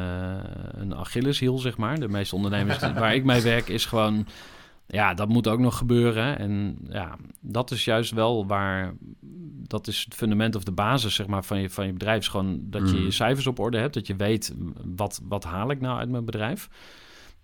[0.81, 2.01] een Achilleshiel, zeg maar.
[2.01, 4.27] De meeste ondernemers waar ik mee werk is gewoon
[4.87, 6.39] ja, dat moet ook nog gebeuren.
[6.39, 8.95] En ja, dat is juist wel waar.
[9.67, 12.19] Dat is het fundament of de basis zeg maar, van, je, van je bedrijf.
[12.19, 13.11] Is gewoon dat je je mm.
[13.11, 13.95] cijfers op orde hebt.
[13.95, 14.55] Dat je weet
[14.97, 16.69] wat, wat haal ik nou uit mijn bedrijf.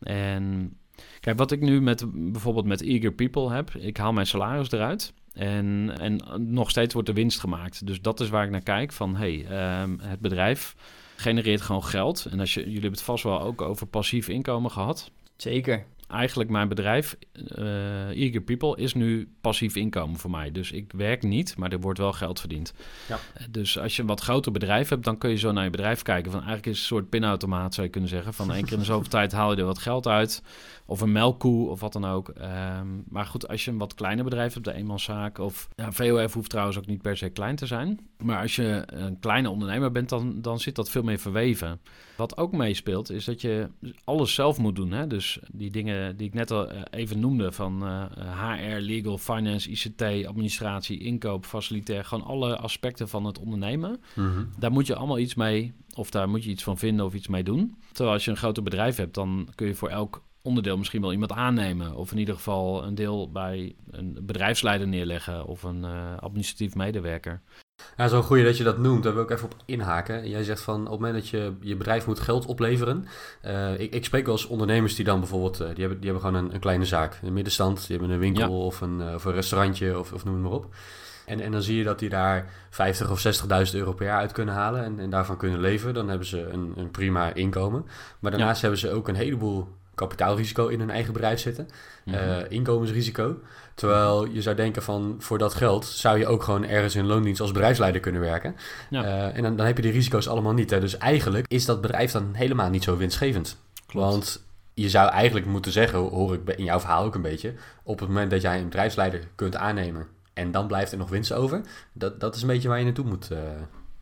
[0.01, 0.77] En
[1.21, 3.75] kijk, wat ik nu met bijvoorbeeld met Eager People heb.
[3.75, 5.13] Ik haal mijn salaris eruit.
[5.33, 6.21] En, en
[6.53, 7.87] nog steeds wordt er winst gemaakt.
[7.87, 8.93] Dus dat is waar ik naar kijk.
[8.93, 9.47] Van hey,
[9.83, 10.75] um, het bedrijf
[11.17, 12.27] genereert gewoon geld.
[12.31, 15.11] En als je, jullie hebben het vast wel ook over passief inkomen gehad.
[15.37, 17.17] Zeker eigenlijk mijn bedrijf,
[17.59, 20.53] uh, Eager People, is nu passief inkomen voor mij.
[20.53, 22.73] Dus ik werk niet, maar er wordt wel geld verdiend.
[23.09, 23.19] Ja.
[23.35, 25.71] Eh, dus als je een wat groter bedrijf hebt, dan kun je zo naar je
[25.71, 26.31] bedrijf kijken.
[26.31, 28.35] Van eigenlijk is het een soort pinautomaat, zou je kunnen zeggen.
[28.35, 30.43] Van één keer in de zoveel tijd haal je er wat geld uit.
[30.91, 32.29] Of een melkkoe of wat dan ook.
[32.29, 36.35] Um, maar goed, als je een wat kleiner bedrijf hebt, de eenmanszaak of ja, VOF
[36.35, 38.01] hoeft trouwens ook niet per se klein te zijn.
[38.23, 41.81] Maar als je een kleine ondernemer bent, dan, dan zit dat veel meer verweven.
[42.17, 43.69] Wat ook meespeelt, is dat je
[44.05, 44.93] alles zelf moet doen.
[44.93, 45.07] Hè?
[45.07, 49.19] Dus die dingen die ik net al eh, even noemde, van uh, eh, HR, legal,
[49.19, 54.01] finance, ICT, administratie, inkoop, facilitair, gewoon alle aspecten van het ondernemen.
[54.15, 54.45] Mhm.
[54.59, 57.29] Daar moet je allemaal iets mee, of daar moet je iets van vinden of iets
[57.29, 57.77] mee doen.
[57.93, 61.13] Terwijl als je een groter bedrijf hebt, dan kun je voor elk onderdeel misschien wel
[61.13, 61.95] iemand aannemen.
[61.95, 67.41] Of in ieder geval een deel bij een bedrijfsleider neerleggen of een uh, administratief medewerker.
[67.97, 70.29] Ja, zo'n goeie dat je dat noemt, daar wil ik even op inhaken.
[70.29, 73.07] Jij zegt van op het moment dat je je bedrijf moet geld opleveren.
[73.45, 76.29] Uh, ik, ik, spreek wel eens ondernemers die dan bijvoorbeeld, uh, die, hebben, die hebben
[76.31, 77.87] gewoon een, een, kleine zaak, een middenstand.
[77.87, 80.75] Die hebben een winkel of, een, of een restaurantje of, of noem het maar op.
[81.29, 83.25] En, en dan zie je dat die daar 50 of
[83.71, 85.95] 60.000 euro per jaar uit kunnen halen en, en daarvan kunnen leven.
[85.95, 87.87] Dan hebben ze een, een prima inkomen.
[88.19, 91.69] Maar daarnaast hebben ze ook een heleboel kapitaalrisico in hun eigen bedrijf zitten.
[92.05, 92.17] Mhm.
[92.17, 93.37] eh, inkomensrisico.
[93.75, 97.41] Terwijl je zou denken van voor dat geld zou je ook gewoon ergens in loondienst
[97.41, 98.57] als bedrijfsleider kunnen werken.
[98.91, 99.05] Ja.
[99.05, 100.71] Eh, en dan, dan heb je die risico's allemaal niet.
[100.71, 100.81] Hè.
[100.81, 103.57] Dus eigenlijk is dat bedrijf dan helemaal niet zo winstgevend.
[103.87, 104.07] Klopt.
[104.09, 107.99] Want je zou eigenlijk moeten zeggen, hoor ik in jouw verhaal ook een beetje, op
[107.99, 111.61] het moment dat jij een bedrijfsleider kunt aannemen en dan blijft er nog winst over,
[111.93, 113.39] dat, dat is een beetje waar je naartoe moet eh,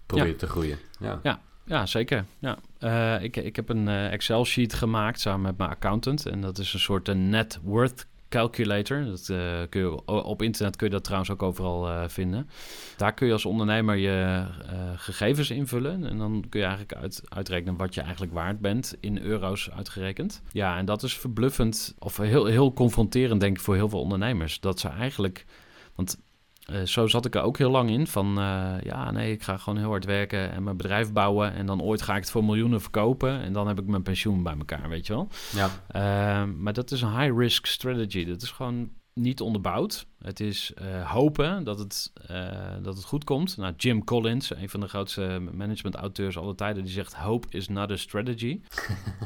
[0.06, 0.78] proberen te groeien.
[0.98, 1.40] Ja.
[1.64, 2.24] Ja, zeker.
[2.38, 2.58] Ja.
[2.78, 6.26] Eh, ik, ik heb een eh, Excel-sheet gemaakt samen met mijn accountant.
[6.26, 9.04] En dat is een soort een net worth calculator.
[9.04, 12.48] Dat, eh, kun je, op internet kun je dat trouwens ook overal eh, vinden.
[12.96, 16.04] Daar kun je als ondernemer je eh, gegevens invullen.
[16.06, 20.42] En dan kun je eigenlijk uit, uitrekenen wat je eigenlijk waard bent in euro's uitgerekend.
[20.52, 24.60] Ja, en dat is verbluffend of heel, heel confronterend denk ik voor heel veel ondernemers.
[24.60, 25.44] Dat ze eigenlijk...
[25.94, 26.18] Want
[26.66, 28.06] eh, zo zat ik er ook heel lang in.
[28.06, 31.52] Van eh, ja, nee, ik ga gewoon heel hard werken en mijn bedrijf bouwen.
[31.52, 33.40] En dan ooit ga ik het voor miljoenen verkopen.
[33.40, 35.28] En dan heb ik mijn pensioen bij elkaar, weet je wel.
[35.54, 35.70] Ja.
[35.88, 38.24] Eh, maar dat is een high-risk strategy.
[38.24, 40.06] Dat is gewoon niet onderbouwd.
[40.18, 40.72] Het is
[41.04, 42.12] hopen dat het,
[42.82, 43.56] dat het goed komt.
[43.56, 47.90] Nou, Jim Collins, een van de grootste management-auteurs aller tijden, die zegt: Hope is not
[47.90, 48.60] a strategy.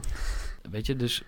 [0.71, 1.23] Weet je, dus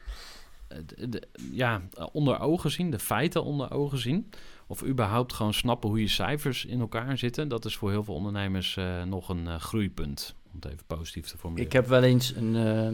[0.87, 4.31] de- de- ja, onder ogen zien, de feiten onder ogen zien.
[4.72, 7.48] Of überhaupt gewoon snappen hoe je cijfers in elkaar zitten.
[7.48, 10.35] Dat is voor heel veel ondernemers eh, nog een eh, groeipunt.
[10.52, 11.66] Om het even positief te formuleren.
[11.66, 12.85] Ik heb wel eens een, eh,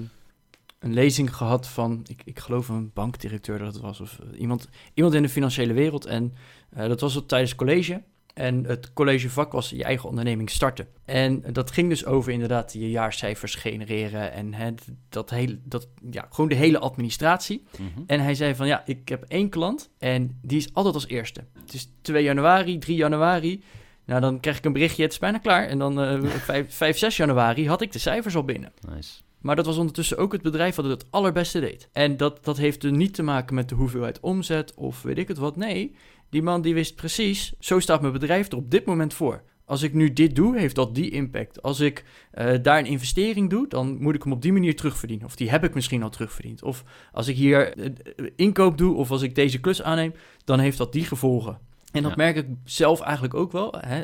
[0.78, 5.14] een lezing gehad van, ik, ik geloof een bankdirecteur dat het was, of iemand, iemand
[5.14, 6.04] in de financiële wereld.
[6.06, 6.34] En
[6.70, 8.02] dat was op, tijdens college.
[8.38, 10.88] En het collegevak was je eigen onderneming starten.
[11.04, 14.70] En dat ging dus over inderdaad je jaarcijfers genereren en hè,
[15.08, 17.64] dat hele, dat, ja, gewoon de hele administratie.
[17.72, 18.02] Mhm.
[18.06, 21.44] En hij zei van ja, ik heb één klant en die is altijd als eerste.
[21.60, 23.62] Het is 2 januari, 3 januari.
[24.04, 25.66] Nou, dan krijg ik een berichtje, het is bijna klaar.
[25.66, 28.72] En dan eh 5, 5, 6 januari had ik de cijfers al binnen.
[28.94, 29.20] Nice.
[29.38, 31.88] Maar dat was ondertussen ook het bedrijf wat het het allerbeste deed.
[31.92, 35.28] En dat, dat heeft er niet te maken met de hoeveelheid omzet of weet ik
[35.28, 35.56] het wat.
[35.56, 35.94] Nee,
[36.30, 39.42] die man die wist precies, zo staat mijn bedrijf er op dit moment voor.
[39.64, 41.62] Als ik nu dit doe, heeft dat die impact.
[41.62, 45.26] Als ik eh, daar een investering doe, dan moet ik hem op die manier terugverdienen.
[45.26, 46.62] Of die heb ik misschien al terugverdiend.
[46.62, 47.92] Of als ik hier eh, eh,
[48.36, 50.12] inkoop doe, of als ik deze klus aanneem,
[50.44, 51.58] dan heeft dat die gevolgen.
[51.92, 52.16] En dat Ja.
[52.16, 53.74] merk ik zelf eigenlijk ook wel.
[53.78, 54.02] Hè.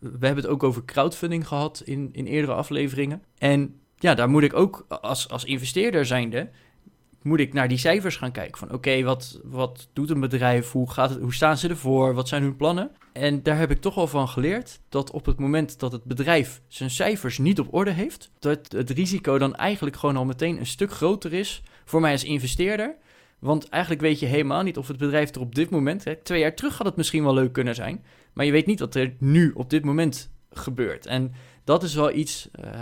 [0.00, 3.22] We hebben het ook over crowdfunding gehad in, in eerdere afleveringen.
[3.38, 6.50] En ja, daar moet ik ook als, als investeerder zijnde,
[7.22, 8.58] moet ik naar die cijfers gaan kijken.
[8.58, 10.70] Van oké, wat, wat doet een bedrijf?
[10.70, 12.14] Hoe, gaat het, hoe staan ze ervoor?
[12.14, 12.90] Wat zijn hun plannen?
[13.12, 16.60] En daar heb ik toch wel van geleerd dat op het moment dat het bedrijf
[16.68, 20.66] zijn cijfers niet op orde heeft, dat het risico dan eigenlijk gewoon al meteen een
[20.66, 22.96] stuk groter is voor mij als investeerder.
[23.38, 26.40] Want eigenlijk weet je helemaal niet of het bedrijf er op dit moment, hè, twee
[26.40, 29.14] jaar terug had het misschien wel leuk kunnen zijn, maar je weet niet wat er
[29.18, 31.06] nu op dit moment gebeurt.
[31.06, 31.32] En
[31.68, 32.72] dat is wel iets eh,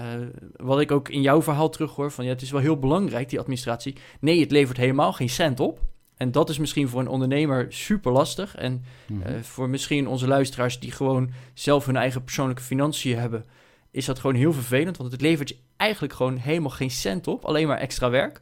[0.57, 2.11] wat ik ook in jouw verhaal terughoor.
[2.11, 3.97] Van ja, het is wel heel belangrijk, die administratie.
[4.21, 5.81] Nee, het levert helemaal geen cent op.
[6.17, 8.55] En dat is misschien voor een ondernemer super lastig.
[8.57, 9.23] En Mhm.
[9.23, 13.45] eh, voor misschien onze luisteraars die gewoon zelf hun eigen persoonlijke financiën hebben,
[13.91, 14.97] is dat gewoon heel vervelend.
[14.97, 17.45] Want het levert je eigenlijk gewoon helemaal geen cent op.
[17.45, 18.41] Alleen maar extra werk.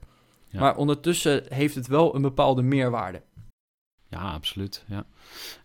[0.49, 0.61] Ja.
[0.61, 3.23] Maar ondertussen heeft het wel een bepaalde meerwaarde.
[4.09, 4.85] Ja, absoluut.
[4.89, 5.05] Ja.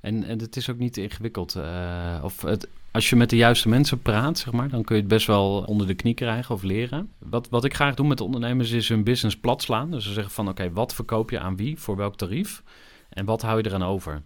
[0.02, 1.56] En, en het is ook niet ingewikkeld.
[1.56, 5.02] eh, of het, als je met de juiste mensen praat, zeg maar, dan kun je
[5.02, 7.12] het best wel onder de knie krijgen of leren.
[7.18, 9.92] Wat, wat ik graag doe met de ondernemers is hun business plat slaan.
[9.92, 12.64] Dus ze zeggen van oké, wat verkoop je aan wie, voor welk tarief
[13.10, 14.22] en wat hou je eraan over?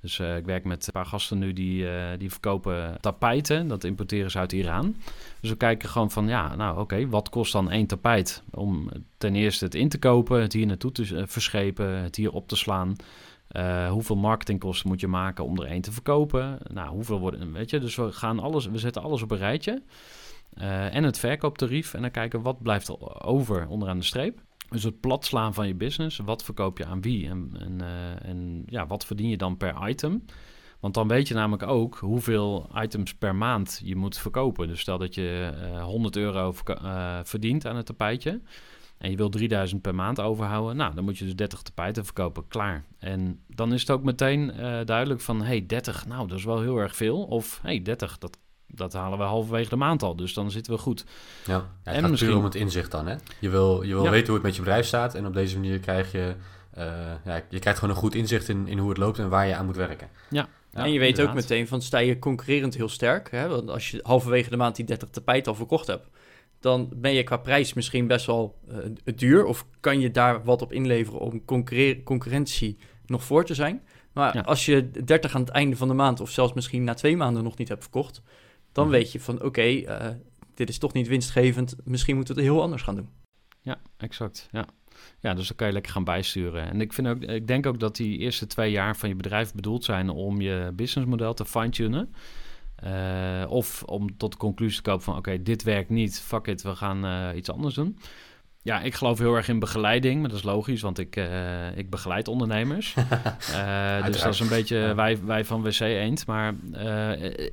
[0.00, 3.68] Dus eh, ik werk met een paar gasten nu die, eh, die verkopen tapijten.
[3.68, 4.96] Dat importeren ze uit Iran.
[5.40, 8.42] Dus we kijken gewoon van, ja, nou oké, wat kost dan één tapijt?
[8.50, 12.32] Om ten eerste het in te kopen, het hier naartoe te eh, verschepen, het hier
[12.32, 12.96] op te slaan.
[13.50, 16.58] Eh, hoeveel marketingkosten moet je maken om er één te verkopen?
[16.72, 17.78] Nou, hoeveel worden, weet je?
[17.78, 19.82] Dus we gaan alles, we zetten alles op een rijtje.
[20.54, 21.94] Eh, en het verkooptarief.
[21.94, 24.42] En dan kijken wat blijft er over onderaan de streep.
[24.68, 26.18] Dus het platslaan van je business.
[26.18, 27.28] Wat verkoop je aan wie?
[27.28, 30.24] En, en, eh, en ja, wat verdien je dan per item?
[30.80, 34.68] Want dan weet je namelijk ook hoeveel items per maand je moet verkopen.
[34.68, 36.54] Dus stel dat je eh 100 euro
[37.22, 38.40] verdient aan het tapijtje.
[39.00, 40.76] En je wil 3000 per maand overhouden.
[40.76, 42.48] Nou, dan moet je dus 30 tapijten verkopen.
[42.48, 42.84] Klaar.
[42.98, 45.42] En dan is het ook meteen eh, duidelijk van...
[45.42, 47.22] hey, 30, nou, dat is wel heel erg veel.
[47.22, 50.16] Of hey, 30, dat, dat halen we halverwege de maand al.
[50.16, 51.04] Dus dan zitten we goed.
[51.46, 53.06] Ja, ja het En gaat misschien- puur om het inzicht dan.
[53.06, 53.14] Hè?
[53.38, 54.10] Je wil, je wil Ja.
[54.10, 55.14] weten hoe het met je bedrijf staat.
[55.14, 56.34] En op deze manier krijg je,
[56.70, 56.84] eh,
[57.24, 59.54] ja, je krijgt gewoon een goed inzicht in, in hoe het loopt en waar je
[59.56, 60.08] aan moet werken.
[60.30, 63.30] Ja, en je weet ook meteen van sta je concurrerend heel sterk.
[63.30, 63.48] Hè?
[63.48, 66.08] Want als je halverwege de maand die 30 tapijten al verkocht hebt,
[66.60, 68.76] dan ben je qua prijs misschien best wel eh,
[69.16, 69.44] duur.
[69.44, 73.82] Of kan je daar wat op inleveren om concurre- concurrentie nog voor te zijn.
[74.12, 74.40] Maar Ja.
[74.40, 77.42] als je 30 aan het einde van de maand, of zelfs misschien na twee maanden
[77.44, 78.22] nog niet hebt verkocht,
[78.72, 78.94] dan Mhm.
[78.94, 80.08] weet je van oké, eh,
[80.54, 81.76] dit is toch niet winstgevend.
[81.84, 83.08] Misschien moeten we het heel anders gaan doen.
[83.62, 84.48] Ja, exact.
[84.50, 84.64] Ja.
[85.20, 86.70] ja, dus dan kan je lekker gaan bijsturen.
[86.70, 89.54] En ik, vind ook, ik denk ook dat die eerste twee jaar van je bedrijf
[89.54, 92.14] bedoeld zijn om je businessmodel te fine-tunen.
[92.80, 96.62] Eh, of om tot de conclusie te komen van oké, dit werkt niet, fuck it,
[96.62, 97.98] we gaan eh, iets anders doen.
[98.62, 101.90] Ja, ik geloof heel erg in begeleiding, maar dat is logisch, want ik, eh, ik
[101.90, 102.94] begeleid ondernemers.
[104.04, 106.26] Dus dat is een beetje wij, wij van WC Eend.
[106.26, 106.54] Maar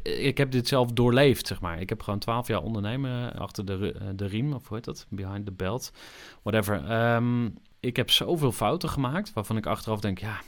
[0.04, 1.82] ik heb dit zelf doorleefd, zeg maar.
[1.82, 5.06] Ik heb gewoon twaalf jaar ondernemen achter de, de riem, of hoe heet dat?
[5.10, 5.92] Behind the belt,
[6.44, 6.86] whatever.
[6.90, 10.42] Ehm, ik heb zoveel fouten gemaakt, waarvan ik achteraf denk, ja...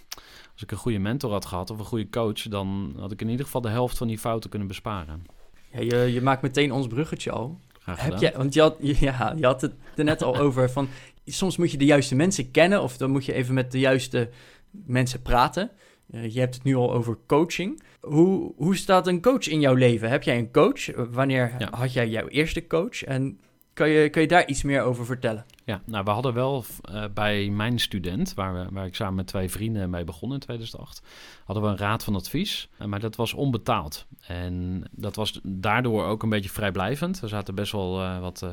[0.60, 2.42] Als ik een goede mentor had gehad of een goede coach...
[2.42, 5.26] dan had ik in ieder geval de helft van die fouten kunnen besparen.
[5.72, 7.60] Ja, je, je maakt meteen ons bruggetje al.
[7.84, 10.88] Heb je, want je had, ja, je had het er net al over van
[11.26, 14.30] soms moet je de juiste mensen kennen of dan moet je even met de juiste
[14.72, 15.72] mensen praten.
[16.12, 17.82] Eh, je hebt het nu al over coaching.
[18.02, 20.10] Hoe, hoe staat een coach in jouw leven?
[20.10, 20.90] Heb jij een coach?
[20.92, 21.68] Eh, Wanneer Ja.
[21.72, 23.04] had jij jouw eerste coach?
[23.04, 23.40] En
[23.80, 25.46] kan je, kan je daar iets meer over vertellen?
[25.66, 29.28] Ja, nou, we hadden wel eh, bij mijn student, waar, we, waar ik samen met
[29.28, 31.02] twee vrienden mee begon in 2008,
[31.46, 34.06] hadden we een raad van advies, eh, maar dat was onbetaald.
[34.20, 37.22] En dat was daardoor ook een beetje vrijblijvend.
[37.22, 38.52] Er zaten best wel eh, wat eh,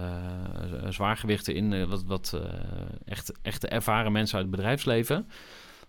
[0.88, 2.40] zwaargewichten in, wat, wat
[3.04, 5.28] echt, echte ervaren mensen uit het bedrijfsleven.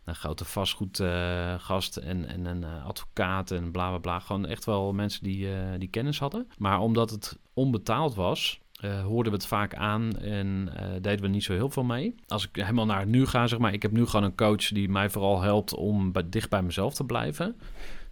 [0.03, 4.19] Een grote vastgoedgast en, en een advocaat en bla bla bla.
[4.19, 5.47] Gewoon echt wel mensen die,
[5.77, 6.47] die kennis hadden.
[6.57, 11.27] Maar omdat het onbetaald was, eh, hoorden we het vaak aan en eh, deden we
[11.27, 12.15] niet zo heel veel mee.
[12.27, 14.67] Als ik helemaal naar het nu ga, zeg maar, ik heb nu gewoon een coach
[14.67, 17.55] die mij vooral helpt om bij, dicht bij mezelf te blijven.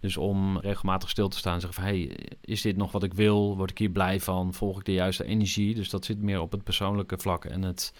[0.00, 3.14] Dus om regelmatig stil te staan en zeggen van, hey, is dit nog wat ik
[3.14, 3.56] wil?
[3.56, 4.54] Word ik hier blij van?
[4.54, 5.74] Volg ik de juiste energie?
[5.74, 7.92] Dus dat zit meer op het persoonlijke vlak en het,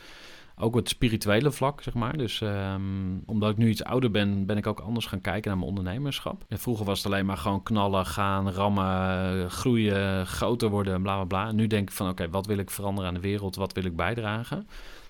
[0.58, 2.16] ook het spirituele vlak, zeg maar.
[2.16, 2.82] Dus ehm,
[3.26, 6.44] omdat ik nu iets ouder ben, ben ik ook anders gaan kijken naar mijn ondernemerschap.
[6.48, 11.24] En vroeger was het alleen maar gewoon knallen, gaan, rammen, groeien, groter worden, bla bla
[11.24, 11.52] bla.
[11.52, 13.56] Nu denk ik van, oké, wat wil ik veranderen aan de wereld?
[13.56, 14.66] Wat wil ik bijdragen?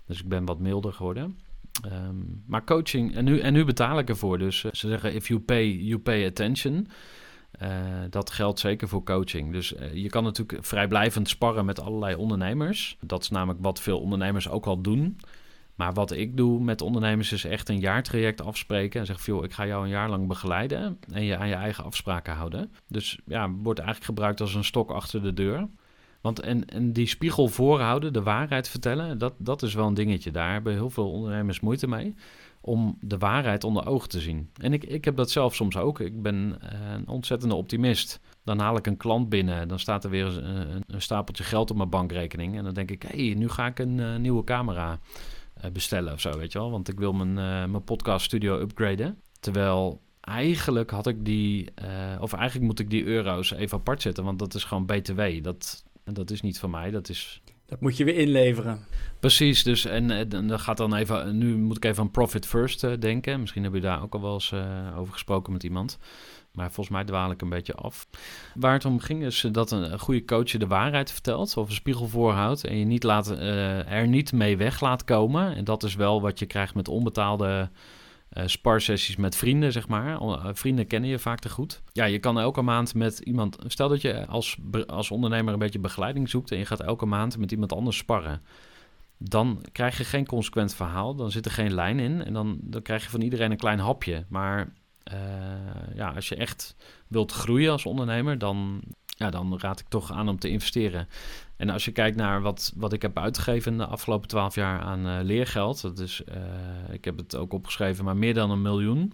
[0.07, 1.39] Dus ik ben wat milder geworden.
[1.83, 4.39] Ehm, maar coaching, en nu, en nu betaal ik ervoor.
[4.39, 6.89] Dus eh, ze zeggen, if you pay, you pay attention.
[7.59, 7.71] Eh,
[8.11, 9.53] dat geldt zeker voor coaching.
[9.53, 12.97] Dus eh, je kan natuurlijk vrijblijvend sparren met allerlei ondernemers.
[13.01, 15.19] Dat is namelijk wat veel ondernemers ook al doen.
[15.75, 19.01] Maar wat ik doe met ondernemers is echt een jaartraject afspreken.
[19.01, 21.85] En zeg, joh, ik ga jou een jaar lang begeleiden en je aan je eigen
[21.85, 22.73] afspraken houden.
[22.89, 25.69] Dus ja, wordt eigenlijk gebruikt als een stok achter de deur.
[26.21, 30.31] Want en, en die spiegel voorhouden, de waarheid vertellen, dat, dat is wel een dingetje.
[30.31, 32.15] Daar hebben heel veel ondernemers moeite mee.
[32.67, 34.51] Om de waarheid onder ogen te zien.
[34.61, 36.01] En ik, ik heb dat zelf soms ook.
[36.01, 38.21] Ik ben eh, een ontzettende optimist.
[38.45, 39.69] Dan haal ik een klant binnen.
[39.69, 42.57] Dan staat er weer een, een, een stapeltje geld op mijn bankrekening.
[42.57, 44.99] En dan denk ik, hé, hey, nu ga ik een eh, nieuwe camera
[45.61, 46.71] eh, bestellen of zo, weet je wel.
[46.71, 49.21] Want ik wil mijn, eh, mijn podcast studio upgraden.
[49.41, 54.25] Terwijl eigenlijk had ik die, eh, of eigenlijk moet ik die euro's even apart zetten.
[54.25, 55.43] Want dat is gewoon BTW.
[55.43, 56.91] Dat, dat is niet van mij.
[56.91, 58.87] Dat is Dat moet je weer inleveren.
[59.21, 62.47] Precies, dus en, eh, dan dan gaat dan even, nu moet ik even aan profit
[62.47, 63.41] first eh, denken.
[63.41, 65.99] Misschien heb je daar ook al wel eens eh, over gesproken met iemand.
[66.57, 68.07] Maar volgens mij dwaal ik een beetje af.
[68.55, 71.69] Waar het om ging is eh, dat een, goede coach je de waarheid vertelt of
[71.69, 75.57] een spiegel voorhoudt en je niet laat, eh, er niet mee weg laat komen.
[75.57, 77.71] En dat is wel wat je krijgt met onbetaalde
[78.37, 80.21] eh sparsessies met vrienden, zeg maar.
[80.21, 81.83] Eh, vrienden kennen je vaak te goed.
[81.93, 83.59] Ja, je kan elke maand met iemand...
[83.67, 86.51] Stel dat je als, als ondernemer een beetje begeleiding zoekt...
[86.51, 88.43] en je gaat elke maand met iemand anders sparren.
[89.19, 91.15] Dan krijg je geen consequent verhaal.
[91.15, 92.25] Dan zit er geen lijn in.
[92.25, 94.25] En dan, dan krijg je van iedereen een klein hapje.
[94.29, 94.73] Maar
[95.03, 95.17] eh,
[95.95, 96.77] ja, als je echt
[97.09, 98.39] wilt groeien als ondernemer...
[98.39, 101.09] dan, ja, dan raad ik toch aan om te investeren.
[101.57, 104.81] En als je kijkt naar wat, wat ik heb uitgegeven in de afgelopen twaalf jaar
[104.81, 108.63] aan eh, leergeld, dat is, eh, ik heb het ook opgeschreven, maar meer dan een
[108.63, 109.13] miljoen.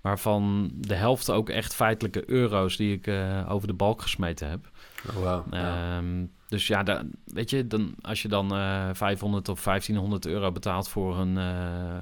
[0.00, 4.70] Waarvan de helft ook echt feitelijke euro's die ik eh, over de balk gesmeten heb.
[5.08, 5.54] Oh, wow.
[5.54, 5.96] Ja.
[5.96, 10.88] Ehm, dus ja, weet je, dan, als je dan eh 500 of 1500 euro betaalt
[10.88, 11.38] voor een,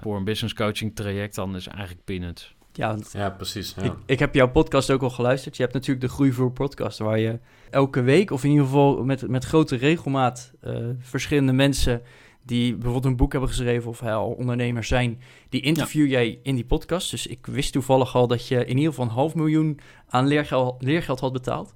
[0.01, 2.55] voor een business coaching traject, dan is eigenlijk peanuts.
[2.73, 3.75] Ja, want ja, precies.
[3.77, 3.83] Ja.
[3.83, 5.57] Ik, ik heb jouw podcast ook al geluisterd.
[5.57, 7.39] Je hebt natuurlijk de Groeivoer podcast, waar je
[7.71, 12.03] elke week, of in ieder geval met, met grote regelmaat, eh, verschillende mensen
[12.45, 16.65] die bijvoorbeeld een boek hebben geschreven of al ondernemers zijn, die interview jij in die
[16.65, 17.11] podcast.
[17.11, 20.83] Dus ik wist toevallig al dat je in ieder geval een half miljoen aan leergeld,
[20.83, 21.73] leergeld had betaald.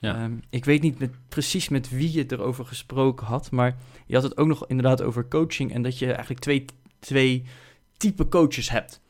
[0.00, 0.14] Ja.
[0.14, 3.76] Ehm, ik weet niet met, precies met wie je het erover gesproken had, maar
[4.06, 6.64] je had het ook nog inderdaad over coaching en dat je eigenlijk twee,
[6.98, 7.44] twee
[7.96, 9.02] type coaches hebt.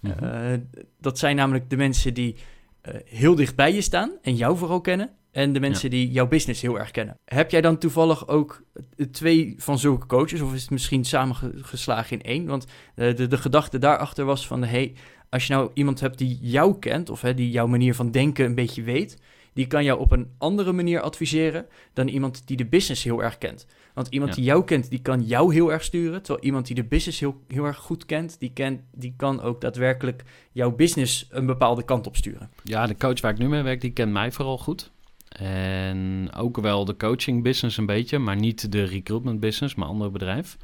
[0.00, 0.24] Mhm.
[0.24, 0.58] Eh,
[1.00, 2.36] dat zijn namelijk de mensen die
[2.80, 5.10] eh, heel dicht bij je staan en jou vooral kennen.
[5.30, 7.18] En de mensen die jouw business heel erg kennen.
[7.24, 8.62] Heb jij dan toevallig ook
[8.96, 10.40] eh, twee van zulke coaches?
[10.40, 12.46] Of is het misschien samengeslagen in één?
[12.46, 14.64] Want eh, de, de gedachte daarachter was van...
[14.64, 14.94] hey,
[15.28, 18.44] Als je nou iemand hebt die jou kent, of hè, die jouw manier van denken
[18.44, 19.18] een beetje weet,
[19.52, 23.38] die kan jou op een andere manier adviseren dan iemand die de business heel erg
[23.38, 23.66] kent.
[23.94, 24.36] Want iemand Ja.
[24.36, 26.22] die jou kent, die kan jou heel erg sturen.
[26.22, 29.60] Terwijl iemand die de business heel, heel erg goed kent, die, kent, die kan ook
[29.60, 32.50] daadwerkelijk jouw business een bepaalde kant op sturen.
[32.62, 34.90] Ja, de coach waar ik nu mee werk, die kent mij vooral goed.
[35.28, 40.10] En ook wel de coaching business een beetje, maar niet de recruitment business, maar ander
[40.10, 40.56] bedrijf.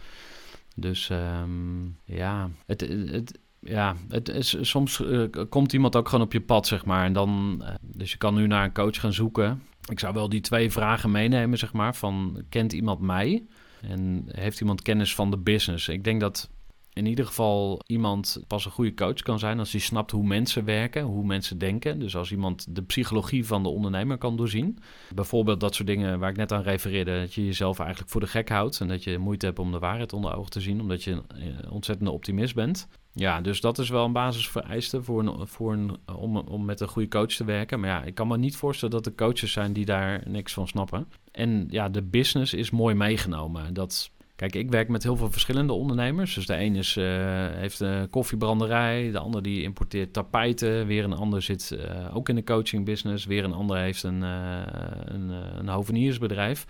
[0.75, 6.33] Dus ehm, ja, het, het, ja, het is, soms eh, komt iemand ook gewoon op
[6.33, 7.05] je pad, zeg maar.
[7.05, 9.63] En dan, eh, dus je kan nu naar een coach gaan zoeken.
[9.89, 11.95] Ik zou wel die twee vragen meenemen, zeg maar.
[11.95, 13.47] Van, kent iemand mij?
[13.81, 15.89] En heeft iemand kennis van de business?
[15.89, 16.51] Ik denk dat
[16.97, 20.65] in ieder geval iemand pas een goede coach kan zijn als hij snapt hoe mensen
[20.65, 21.99] werken, hoe mensen denken.
[21.99, 24.79] Dus als iemand de psychologie van de ondernemer kan doorzien.
[25.15, 28.27] Bijvoorbeeld dat soort dingen waar ik net aan refereerde, dat je jezelf eigenlijk voor de
[28.27, 31.05] gek houdt en dat je moeite hebt om de waarheid onder ogen te zien, omdat
[31.05, 32.89] je een eh, ontzettende optimist bent.
[33.13, 35.79] Ja, dus dat is wel een basisvereiste voor een, voor
[36.17, 37.81] om, om met een goede coach te werken.
[37.81, 40.69] Maar ja, ik kan me niet voorstellen dat er coaches zijn die daar niks van
[40.69, 41.09] snappen.
[41.33, 43.75] En ja, de business is mooi meegenomen.
[43.75, 46.35] Dat, kijk, ik werk met heel veel verschillende ondernemers.
[46.35, 47.05] Dus de een is, eh,
[47.51, 50.87] heeft een koffiebranderij, de ander die importeert tapijten.
[50.87, 53.25] Weer een ander zit eh, ook in de coaching business.
[53.25, 54.63] Weer een ander heeft een, eh,
[55.05, 56.67] een, een hoveniersbedrijf.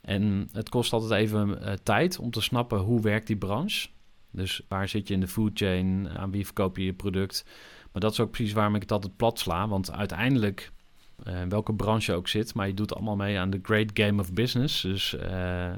[0.00, 3.88] En het kost altijd even tijd om te snappen hoe werkt die branche.
[4.30, 6.08] Dus waar zit je in de food chain?
[6.08, 7.44] Aan wie verkoop je je product?
[7.92, 9.68] Maar dat is ook precies waarom ik het altijd plat sla.
[9.68, 10.72] Want uiteindelijk,
[11.24, 14.32] eh, welke branche ook zit, maar je doet allemaal mee aan de great game of
[14.32, 14.80] business.
[14.82, 15.30] Dus eh,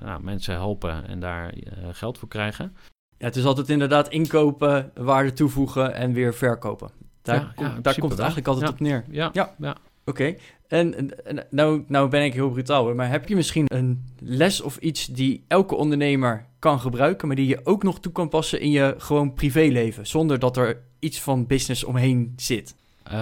[0.03, 2.77] nou, mensen helpen en daar eh, geld voor krijgen.
[3.19, 6.91] Ja, het is altijd inderdaad inkopen, waarde toevoegen en weer verkopen.
[7.23, 9.05] Daar, Ja, komt- ja, in daar principe komt het eigenlijk altijd op neer.
[9.11, 9.77] Ja, Ja.
[10.05, 10.35] Oké,
[10.69, 14.05] en, en- en nou, nou ben ik heel brutaal, hoor, maar heb je misschien een
[14.19, 18.29] les of iets die elke ondernemer kan gebruiken, maar die je ook nog toe kan
[18.29, 22.75] passen in je gewoon privéleven, zonder dat er iets van business omheen zit?
[23.13, 23.19] Eh,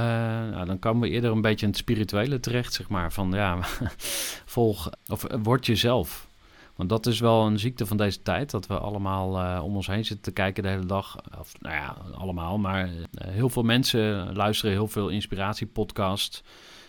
[0.51, 3.13] nou, dan komen we eerder een beetje in het spirituele terecht, zeg maar.
[3.13, 3.59] Van ja,
[4.57, 6.29] volg of eh, word jezelf.
[6.77, 9.87] Want dat is wel een ziekte van deze tijd, dat we allemaal eh, om ons
[9.87, 11.17] heen zitten te kijken de hele dag.
[11.39, 12.91] Of nou ja, allemaal, maar
[13.27, 16.43] heel veel mensen luisteren heel veel inspiratiepodcasts.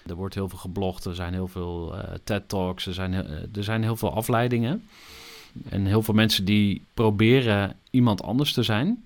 [0.07, 3.13] Er wordt heel veel geblogd, er zijn heel veel TED-talks, er, zijn,
[3.53, 4.87] er zijn heel veel afleidingen.
[5.69, 9.05] En heel veel mensen die proberen iemand anders te zijn.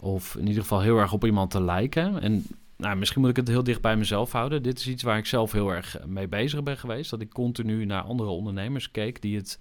[0.00, 2.22] Of in ieder geval heel erg op iemand te lijken.
[2.22, 2.46] En
[2.82, 4.62] nou, misschien moet ik het heel dicht bij mezelf houden.
[4.62, 7.10] Dit is iets waar ik zelf heel erg mee bezig ben geweest.
[7.10, 9.60] Dat ik continu naar andere ondernemers keek die het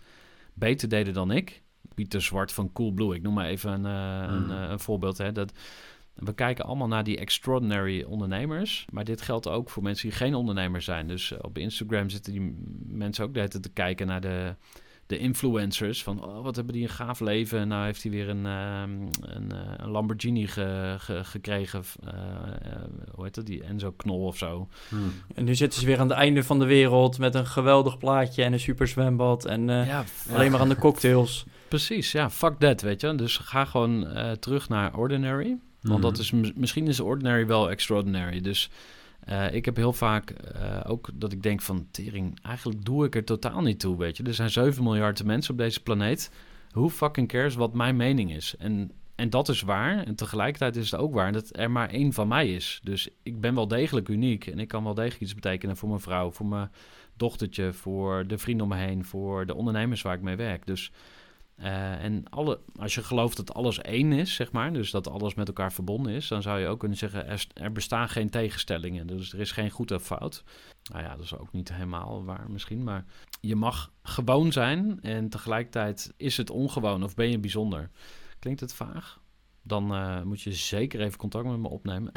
[0.54, 1.62] beter deden dan ik.
[1.94, 4.52] Pieter Zwart van Coolblue, ik noem maar even een, eh, een, Mm.
[4.52, 5.18] eh, een voorbeeld.
[5.18, 5.54] Hè, dat,
[6.14, 8.86] we kijken allemaal naar die extraordinary ondernemers.
[8.92, 11.08] Maar dit geldt ook voor mensen die geen ondernemers zijn.
[11.08, 12.56] Dus op Instagram zitten die
[12.88, 14.56] mensen ook de te kijken naar de,
[15.12, 16.04] de influencers.
[16.04, 17.60] Van oh, wat hebben die een gaaf leven.
[17.60, 18.92] En nou heeft hij weer een, ehm,
[19.36, 21.84] een, eh, een Lamborghini ge- ge- gekregen.
[22.04, 22.82] eh, eh,
[23.16, 23.46] hoe heet dat?
[23.46, 24.68] Die Enzo Knol of zo.
[24.90, 25.14] Hmm.
[25.36, 28.44] En nu zitten ze weer aan het einde van de wereld met een geweldig plaatje
[28.44, 31.46] en een super zwembad en eh, ja, alleen maar aan de cocktails.
[31.68, 32.12] precies.
[32.12, 33.16] Ja, fuck that, weet je.
[33.16, 35.58] Dus ga gewoon eh, terug naar ordinary.
[35.82, 36.22] Want dat Mhm.
[36.22, 38.42] is mis- misschien is ordinary wel extraordinary.
[38.42, 38.70] Dus
[39.22, 43.16] eh, ik heb heel vaak eh, ook dat ik denk van tering, eigenlijk doe ik
[43.16, 44.24] er totaal niet toe, weet je.
[44.24, 46.32] Er zijn 7 miljard mensen op deze planeet.
[46.72, 48.56] Who fucking cares wat mijn mening is?
[48.58, 50.04] En, en dat is waar.
[50.04, 52.80] En tegelijkertijd is het ook waar dat er maar één van mij is.
[52.84, 56.02] Dus ik ben wel degelijk uniek en ik kan wel degelijk iets betekenen voor mijn
[56.02, 56.72] vrouw, voor mijn
[57.18, 60.66] dochtertje, voor de vrienden om me heen, voor de ondernemers waar ik mee werk.
[60.66, 60.92] Dus
[61.62, 65.34] eh, en alle, als je gelooft dat alles één is, zeg maar, dus dat alles
[65.34, 69.08] met elkaar verbonden is, dan zou je ook kunnen zeggen: er, er bestaan geen tegenstellingen.
[69.08, 70.44] Dus er is geen goed of fout.
[70.92, 73.06] Nou ja, dat is ook niet helemaal waar misschien, maar
[73.42, 77.90] je mag gewoon zijn en tegelijkertijd is het ongewoon of ben je bijzonder.
[78.40, 79.20] Klinkt het vaag?
[79.64, 82.12] Dan eh, moet je zeker even contact met me opnemen.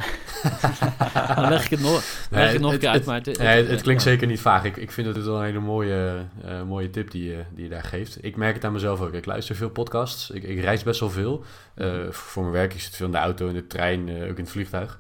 [1.37, 3.05] dan leg ik het nog, leg ik het nog een keer uit.
[3.05, 4.65] Maar het, Nee, het, het klinkt zeker niet vaag.
[4.65, 7.71] Ik, ik vind het wel een hele mooie, eh, mooie tip die, je- die je
[7.71, 8.25] daar geeft.
[8.25, 9.13] Ik merk het aan mezelf ook.
[9.13, 10.31] Ik luister veel podcasts.
[10.31, 11.45] Ik, ik reis best wel veel.
[11.75, 14.37] Eh, voor mijn werk, ik zit veel in de auto, in de trein, eh, ook
[14.39, 14.99] in het vliegtuig.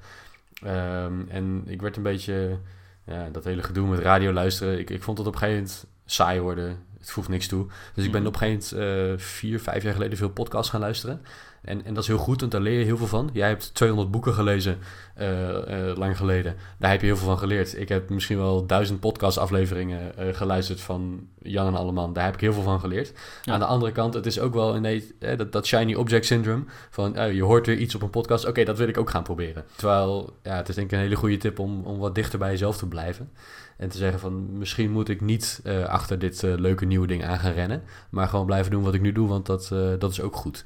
[0.62, 2.58] Ehm, en ik werd een beetje,
[3.06, 4.78] ja, dat hele gedoe met radio luisteren.
[4.78, 6.78] Ik, ik vond het op een gegeven moment saai worden.
[6.98, 7.66] Het voegt niks toe.
[7.94, 8.28] Dus ik ben Mhm.
[8.34, 11.22] op een gegeven moment eh, vier, vijf jaar geleden veel podcasts gaan luisteren.
[11.64, 13.30] En, en dat is heel goed, want daar leer je heel veel van.
[13.32, 14.78] Jij hebt 200 boeken gelezen
[15.14, 16.56] eh, eh, lang geleden.
[16.78, 17.80] Daar heb je heel veel van geleerd.
[17.80, 22.12] Ik heb misschien wel duizend podcastafleveringen eh, geluisterd van Jan en Alleman.
[22.12, 23.12] Daar heb ik heel veel van geleerd.
[23.42, 23.52] Ja.
[23.52, 26.64] Aan de andere kant, het is ook wel ineens eh, dat, dat shiny object syndrome.
[26.90, 28.46] Van eh, je hoort weer iets op een podcast.
[28.46, 29.64] Oké, dat wil ik ook gaan proberen.
[29.76, 32.50] Terwijl, ja, het is denk ik een hele goede tip om, om wat dichter bij
[32.50, 33.30] jezelf te blijven.
[33.76, 37.52] En te zeggen van, misschien moet ik niet achter dit leuke nieuwe ding aan gaan
[37.52, 37.82] rennen.
[38.10, 39.68] Maar gewoon blijven doen wat ik nu doe, want dat,
[39.98, 40.64] dat is ook goed.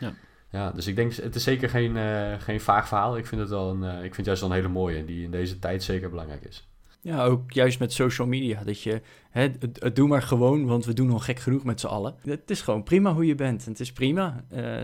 [0.00, 0.12] Ja.
[0.50, 3.16] Ja, dus ik denk, het is zeker geen, uh, geen vaag verhaal.
[3.16, 5.24] Ik vind het wel een, uh, ik vind het juist wel een hele mooie, die
[5.24, 6.68] in deze tijd zeker belangrijk is.
[7.02, 8.64] Ja, ook juist met social media.
[8.64, 11.80] Dat je, hè, het, het doe maar gewoon, want we doen al gek genoeg met
[11.80, 12.14] z'n allen.
[12.22, 13.64] Het is gewoon prima hoe je bent.
[13.64, 14.44] En het is prima.
[14.54, 14.76] Uh,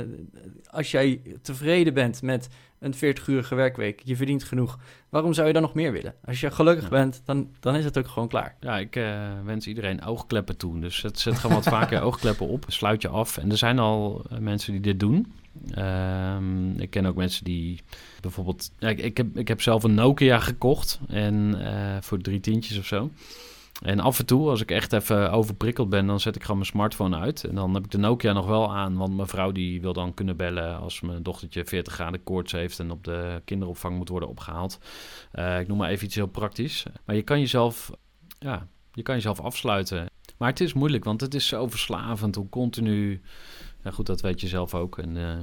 [0.70, 2.48] als jij tevreden bent met
[2.78, 4.78] een 40-urige werkweek, je verdient genoeg.
[5.08, 6.14] Waarom zou je dan nog meer willen?
[6.24, 6.90] Als je gelukkig ja.
[6.90, 8.56] bent, dan, dan is het ook gewoon klaar.
[8.60, 10.80] Ja, ik uh, wens iedereen oogkleppen toe.
[10.80, 13.36] Dus zet, zet gewoon wat vaker oogkleppen op, sluit je af.
[13.36, 15.32] En er zijn al mensen die dit doen.
[15.78, 17.80] Um, ik ken ook mensen die
[18.20, 18.70] bijvoorbeeld...
[18.78, 22.86] Ik, ik, heb, ik heb zelf een Nokia gekocht en uh, voor drie tientjes of
[22.86, 23.10] zo.
[23.82, 26.70] En af en toe, als ik echt even overprikkeld ben, dan zet ik gewoon mijn
[26.70, 27.44] smartphone uit.
[27.44, 30.14] En dan heb ik de Nokia nog wel aan, want mijn vrouw die wil dan
[30.14, 34.28] kunnen bellen als mijn dochtertje 40 graden koorts heeft en op de kinderopvang moet worden
[34.28, 34.78] opgehaald.
[35.34, 36.84] Uh, ik noem maar even iets heel praktisch.
[37.04, 37.90] Maar je kan jezelf,
[38.38, 40.06] ja, je kan jezelf afsluiten.
[40.36, 43.20] Maar het is moeilijk, want het is zo verslavend hoe continu.
[43.86, 44.98] Ja, goed, dat weet je zelf ook.
[44.98, 45.38] En, uh...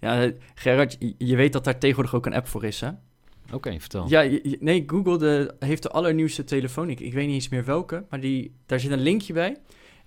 [0.00, 2.88] Ja, Gerard, je weet dat daar tegenwoordig ook een app voor is, hè?
[2.88, 4.08] Oké, okay, vertel.
[4.08, 6.90] Ja, nee, Google de, heeft de allernieuwste telefoon.
[6.90, 9.56] Ik, ik weet niet eens meer welke, maar die, daar zit een linkje bij.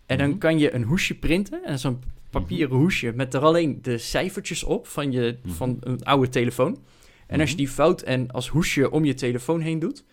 [0.05, 1.63] En dan kan je een hoesje printen.
[1.63, 2.81] En zo'n papieren mm-hmm.
[2.81, 5.57] hoesje met er alleen de cijfertjes op van, je, mm-hmm.
[5.57, 6.77] van een oude telefoon.
[7.27, 10.03] En als je die fout en als hoesje om je telefoon heen doet,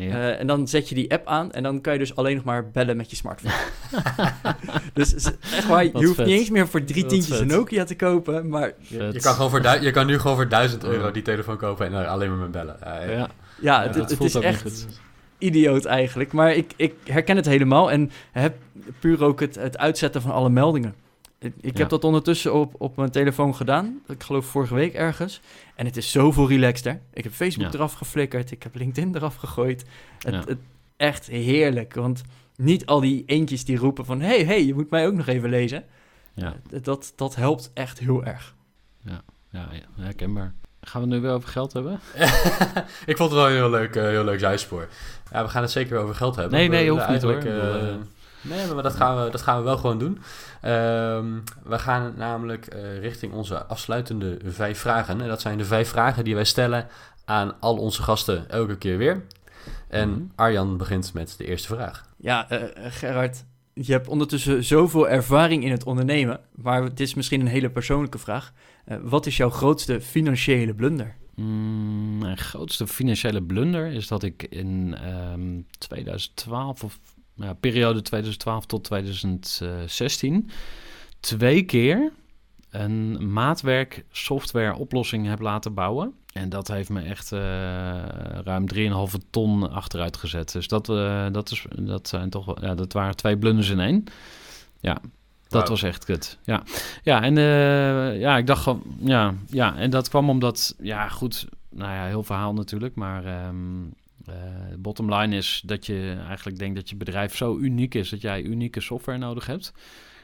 [0.00, 0.08] ja.
[0.08, 2.44] Uh, en dan zet je die app aan en dan kan je dus alleen nog
[2.44, 3.54] maar bellen met je smartphone.
[4.94, 6.26] dus echt waar, je hoeft vet.
[6.26, 7.50] niet eens meer voor drie Wat tientjes vet.
[7.50, 8.72] een Nokia te kopen, maar...
[8.78, 11.86] Je, je, kan gewoon voor je kan nu gewoon voor duizend euro die telefoon kopen
[11.86, 12.76] en alleen maar met bellen.
[12.84, 13.28] Uh, ja,
[13.60, 14.86] ja, het, het is echt
[15.38, 16.32] idioot eigenlijk.
[16.32, 18.56] Maar ik, ik herken het helemaal en heb
[18.98, 20.94] puur ook het, het uitzetten van alle meldingen.
[21.40, 21.80] Ik, ik ja.
[21.80, 24.00] heb dat ondertussen op, op mijn telefoon gedaan.
[24.06, 25.40] Ik geloof vorige week ergens.
[25.74, 27.00] En het is zoveel relaxter.
[27.12, 27.74] Ik heb Facebook ja.
[27.74, 28.50] eraf geflikkerd.
[28.50, 29.84] Ik heb LinkedIn eraf gegooid.
[30.18, 30.42] Het, ja.
[30.46, 30.58] het,
[30.96, 31.94] echt heerlijk.
[31.94, 32.22] Want
[32.56, 34.20] niet al die eentjes die roepen van...
[34.20, 35.84] hey, hey, je moet mij ook nog even lezen.
[36.34, 36.56] Ja.
[36.82, 38.54] Dat, dat helpt echt heel erg.
[39.04, 40.54] Ja, ja, ja herkenbaar.
[40.80, 42.00] Gaan we het nu weer over geld hebben?
[43.10, 44.88] ik vond het wel een heel leuk, uh, heel leuk zijspoor.
[45.32, 46.58] Ja, we gaan het zeker weer over geld hebben.
[46.58, 47.44] Nee, nee, hoeft niet hoor.
[47.44, 47.94] Uh,
[48.40, 50.18] Nee, maar dat gaan we, dat gaan we wel gewoon doen.
[50.64, 55.20] Um, we gaan namelijk uh, richting onze afsluitende vijf vragen.
[55.20, 56.86] En dat zijn de vijf vragen die wij stellen
[57.24, 59.24] aan al onze gasten elke keer weer.
[59.88, 60.32] En mm-hmm.
[60.34, 62.08] Arjan begint met de eerste vraag.
[62.16, 66.40] Ja, uh, Gerard, je hebt ondertussen zoveel ervaring in het ondernemen.
[66.54, 68.52] Maar het is misschien een hele persoonlijke vraag.
[68.86, 71.16] Uh, wat is jouw grootste financiële blunder?
[71.34, 74.96] Mm, mijn grootste financiële blunder is dat ik in
[75.32, 76.98] um, 2012 of
[77.40, 80.50] ja, periode 2012 tot 2016
[81.20, 82.12] twee keer
[82.70, 86.14] een maatwerk software oplossing heb laten bouwen.
[86.32, 87.40] En dat heeft me echt uh,
[88.44, 90.52] ruim 3,5 ton achteruit gezet.
[90.52, 94.04] Dus dat, uh, dat, is, dat, zijn toch, ja, dat waren twee blunders in één.
[94.80, 95.00] Ja,
[95.48, 95.70] dat wow.
[95.70, 96.38] was echt kut.
[96.42, 96.62] Ja,
[97.02, 101.46] ja en uh, ja, ik dacht gewoon, ja, ja, en dat kwam omdat, ja, goed,
[101.68, 103.94] nou ja, heel verhaal natuurlijk, maar um,
[104.28, 104.34] uh,
[104.78, 108.42] bottom line is dat je eigenlijk denkt dat je bedrijf zo uniek is dat jij
[108.42, 109.72] unieke software nodig hebt.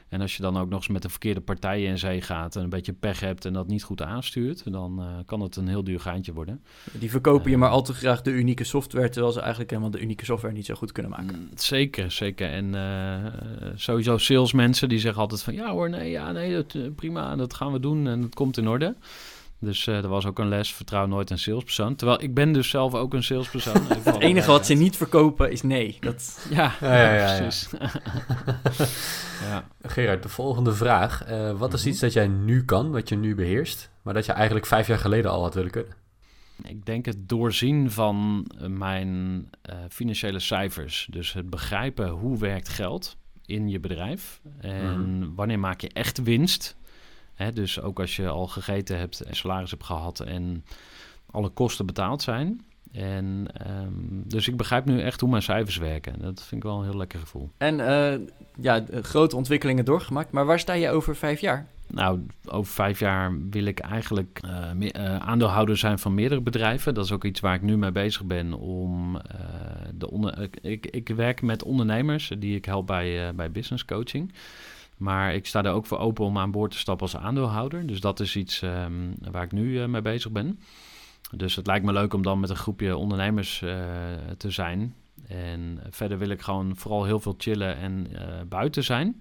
[0.09, 2.63] En als je dan ook nog eens met de verkeerde partijen in zee gaat en
[2.63, 5.83] een beetje pech hebt en dat niet goed aanstuurt, dan uh, kan het een heel
[5.83, 6.63] duur gaantje worden.
[6.91, 9.91] Die verkopen uh, je maar al te graag de unieke software, terwijl ze eigenlijk helemaal
[9.91, 11.39] de unieke software niet zo goed kunnen maken.
[11.39, 12.49] Mm, zeker, zeker.
[12.49, 17.35] En uh, sowieso salesmensen die zeggen altijd van ja hoor, nee, ja, nee, dat, prima,
[17.35, 18.95] dat gaan we doen en het komt in orde.
[19.59, 21.95] Dus uh, er was ook een les, vertrouw nooit een salespersoon.
[21.95, 23.81] Terwijl ik ben dus zelf ook een salespersoon.
[24.03, 25.97] het enige wat ze niet verkopen is nee.
[25.99, 27.69] Dat, ja, ja, ja, ja precies.
[29.41, 29.67] ja.
[29.81, 31.29] Gerard, de volgende vraag.
[31.29, 31.91] Uh, wat is mm -hmm.
[31.91, 34.99] iets dat jij nu kan, wat je nu beheerst, maar dat je eigenlijk vijf jaar
[34.99, 35.93] geleden al had willen kunnen?
[36.63, 39.09] Ik denk het doorzien van mijn
[39.69, 41.07] uh, financiële cijfers.
[41.11, 44.41] Dus het begrijpen hoe werkt geld in je bedrijf.
[44.59, 45.35] En mm.
[45.35, 46.77] wanneer maak je echt winst
[47.37, 50.65] Hè, dus ook als je al gegeten hebt en salaris hebt gehad en
[51.31, 52.65] alle kosten betaald zijn.
[52.91, 56.21] En um, dus ik begrijp nu echt hoe mijn cijfers werken.
[56.21, 57.49] Dat vind ik wel een heel lekker gevoel.
[57.57, 58.27] En uh,
[58.59, 60.31] ja, grote ontwikkelingen doorgemaakt.
[60.31, 61.67] Maar waar sta je over vijf jaar?
[61.87, 66.93] Nou, over vijf jaar wil ik eigenlijk uh, me, uh, aandeelhouder zijn van meerdere bedrijven.
[66.93, 68.53] Dat is ook iets waar ik nu mee bezig ben.
[68.53, 69.21] Om, uh,
[69.93, 74.33] de onder, ik, ik werk met ondernemers die ik help bij, bij business coaching.
[74.97, 77.87] Maar ik sta er ook voor open om aan boord te stappen als aandeelhouder.
[77.87, 80.59] Dus dat is iets um, waar ik nu uh, mee bezig ben.
[81.35, 83.75] Dus het lijkt me leuk om dan met een groepje ondernemers uh,
[84.37, 84.95] te zijn.
[85.27, 88.19] En verder wil ik gewoon vooral heel veel chillen en uh,
[88.49, 89.17] buiten zijn.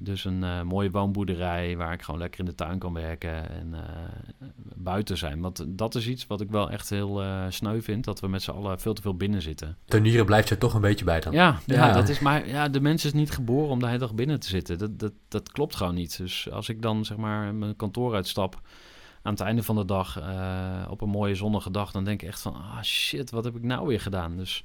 [0.00, 3.74] Dus een eh, mooie woonboerderij waar ik gewoon lekker in de tuin kan werken en
[3.74, 5.40] eh, buiten zijn.
[5.40, 8.42] Want dat is iets wat ik wel echt heel eh, sneu vind, dat we met
[8.42, 9.76] z'n allen veel te veel binnen zitten.
[9.84, 11.32] Tuinieren blijft er toch een beetje bij dan.
[11.32, 11.86] Ja, ja.
[11.86, 11.92] Ja.
[11.92, 14.48] dat is maar ja, de mens is niet geboren om de hele dag binnen te
[14.48, 14.78] zitten.
[14.78, 16.16] Dat, dat, dat klopt gewoon niet.
[16.16, 18.60] Dus als ik dan zeg maar mijn kantoor uitstap
[19.22, 20.20] aan het einde van de dag
[20.88, 23.62] op een mooie zonnige dag, dan denk ik echt van ah shit, wat heb ik
[23.62, 24.36] nou weer gedaan?
[24.36, 24.64] Dus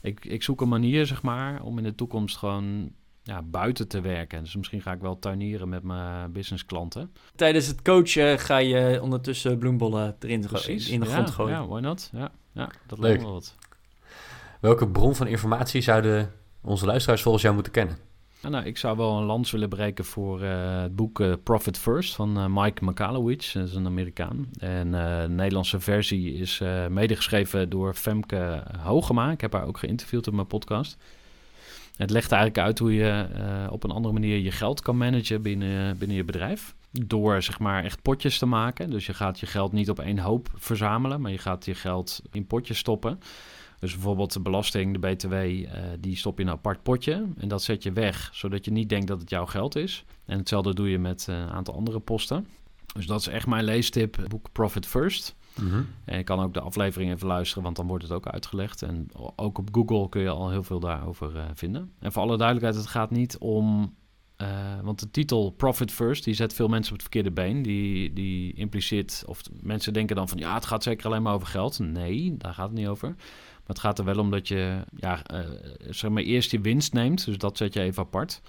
[0.00, 2.92] ik, ik zoek een manier zeg maar om in de toekomst gewoon
[3.22, 4.42] ja, buiten te werken.
[4.42, 7.12] Dus misschien ga ik wel tuinieren met mijn businessklanten.
[7.36, 11.54] Tijdens het coachen ga je ondertussen bloembollen erin go- in de ja, grond gooien.
[11.60, 12.10] Ja, why not?
[12.12, 13.06] Ja, ja dat Leuk.
[13.08, 13.54] lijkt me wel wat.
[14.60, 17.96] Welke bron van informatie zouden onze luisteraars volgens jou moeten kennen?
[18.42, 21.78] Nou, nou, ik zou wel een lans willen breken voor eh, het boek eh, Profit
[21.78, 23.52] First van eh, Mike Mikalowicz.
[23.52, 24.48] Dat is een Amerikaan.
[24.58, 29.30] En eh, de Nederlandse versie is eh medegeschreven door Femke Hogema.
[29.30, 30.96] Ik heb haar ook geïnterviewd op mijn podcast.
[31.96, 35.42] Het legt eigenlijk uit hoe je eh, op een andere manier je geld kan managen
[35.42, 36.74] binnen, binnen je bedrijf.
[36.90, 38.90] Door zeg maar echt potjes te maken.
[38.90, 42.22] Dus je gaat je geld niet op één hoop verzamelen, maar je gaat je geld
[42.30, 43.18] in potjes stoppen.
[43.82, 47.26] Dus bijvoorbeeld de belasting, de BTW, eh, die stop je in een apart potje.
[47.38, 50.04] En dat zet je weg, zodat je niet denkt dat het jouw geld is.
[50.24, 52.46] En hetzelfde doe je met eh, een aantal andere posten.
[52.94, 55.34] Dus dat is echt mijn leestip, boek Profit First.
[56.04, 58.82] En je kan ook de aflevering even luisteren, want dan wordt het ook uitgelegd.
[58.82, 61.92] En ook op Google kun je al heel veel daarover eh, vinden.
[61.98, 63.94] En voor alle duidelijkheid, het gaat niet om...
[64.36, 64.48] eh,
[64.82, 67.62] want de titel Profit First, die zet veel mensen op het verkeerde been.
[67.62, 70.38] Die, die impliceert, of mensen denken dan van...
[70.38, 71.78] ja, het gaat zeker alleen maar over geld.
[71.78, 73.08] Nee, daar gaat het niet over.
[73.08, 75.40] Maar het gaat er wel om dat je ja, eh,
[75.88, 77.24] zeg maar eerst je winst neemt.
[77.24, 78.40] Dus dat zet je even apart.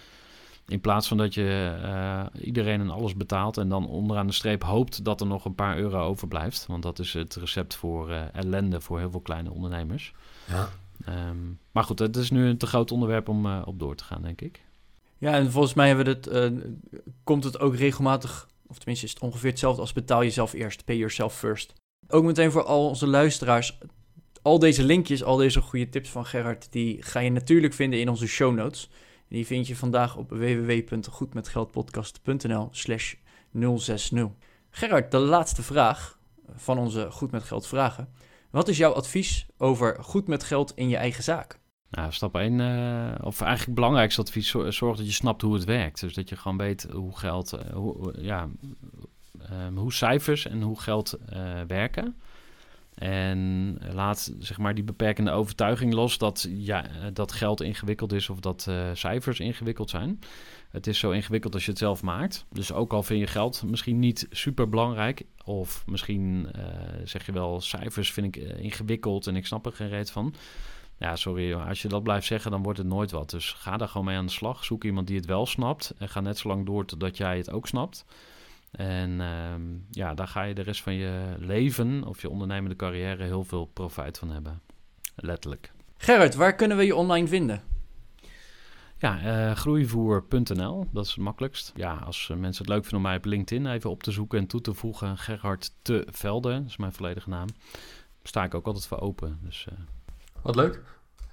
[0.68, 4.64] In plaats van dat je eh, iedereen en alles betaalt en dan onderaan de streep
[4.64, 6.66] hoopt dat er nog een paar euro overblijft.
[6.68, 10.14] Want dat is het recept voor eh, ellende voor heel veel kleine ondernemers.
[10.48, 10.70] Ja.
[11.06, 11.38] Ehm,
[11.72, 14.22] maar goed, het is nu een te groot onderwerp om eh, op door te gaan,
[14.22, 14.62] denk ik.
[15.18, 19.14] Ja, en volgens mij hebben we het, eh, komt het ook regelmatig, of tenminste is
[19.14, 21.74] het ongeveer hetzelfde als betaal jezelf eerst, pay yourself first.
[22.08, 23.78] Ook meteen voor al onze luisteraars,
[24.42, 28.10] al deze linkjes, al deze goede tips van Gerard, die ga je natuurlijk vinden in
[28.10, 28.90] onze show notes.
[29.34, 33.14] Die vind je vandaag op www.goedmetgeldpodcast.nl slash
[33.76, 34.28] 060.
[34.70, 36.20] Gerard, de laatste vraag
[36.56, 38.08] van onze Goed met Geld vragen.
[38.50, 41.60] Wat is jouw advies over goed met geld in je eigen zaak?
[41.90, 42.52] Nou, stap 1,
[43.24, 46.00] of eigenlijk het belangrijkste advies, zor- zorg dat je snapt hoe het werkt.
[46.00, 48.50] Dus dat je gewoon weet hoe geld, eh, hoe, ja,
[49.50, 52.16] ehm, hoe cijfers en hoe geld eh, werken.
[52.96, 58.30] En laat zeg maar die beperkende overtuiging los dat, ja, eh, dat geld ingewikkeld is
[58.30, 60.20] of dat eh, cijfers ingewikkeld zijn.
[60.70, 62.46] Het is zo ingewikkeld als je het zelf maakt.
[62.52, 66.64] Dus ook al vind je geld misschien niet super belangrijk, of misschien eh,
[67.04, 70.34] zeg je wel cijfers vind ik ingewikkeld en ik snap er geen reet van.
[70.98, 73.30] Ja, sorry, als je dat blijft zeggen, dan wordt het nooit wat.
[73.30, 74.66] Dus ga daar gewoon mee aan de slag.
[74.66, 75.94] Zoek iemand die het wel snapt.
[75.98, 78.06] En ga net zo lang door totdat jij het ook snapt.
[78.74, 83.24] En ehm, ja, daar ga je de rest van je leven of je ondernemende carrière
[83.24, 84.62] heel veel profijt van hebben.
[85.16, 85.72] Letterlijk.
[85.98, 87.62] Gerard, waar kunnen we je online vinden?
[88.98, 91.72] Ja, eh, groeivoer.nl, dat is het makkelijkst.
[91.76, 94.40] Ja, als eh, mensen het leuk vinden om mij op LinkedIn even op te zoeken
[94.40, 95.18] en toe te voegen.
[95.18, 97.48] Gerhard te Velde, dat is mijn volledige naam.
[97.48, 99.40] Daar sta ik ook altijd voor open.
[99.42, 99.76] Dus eh,
[100.42, 100.82] Wat leuk.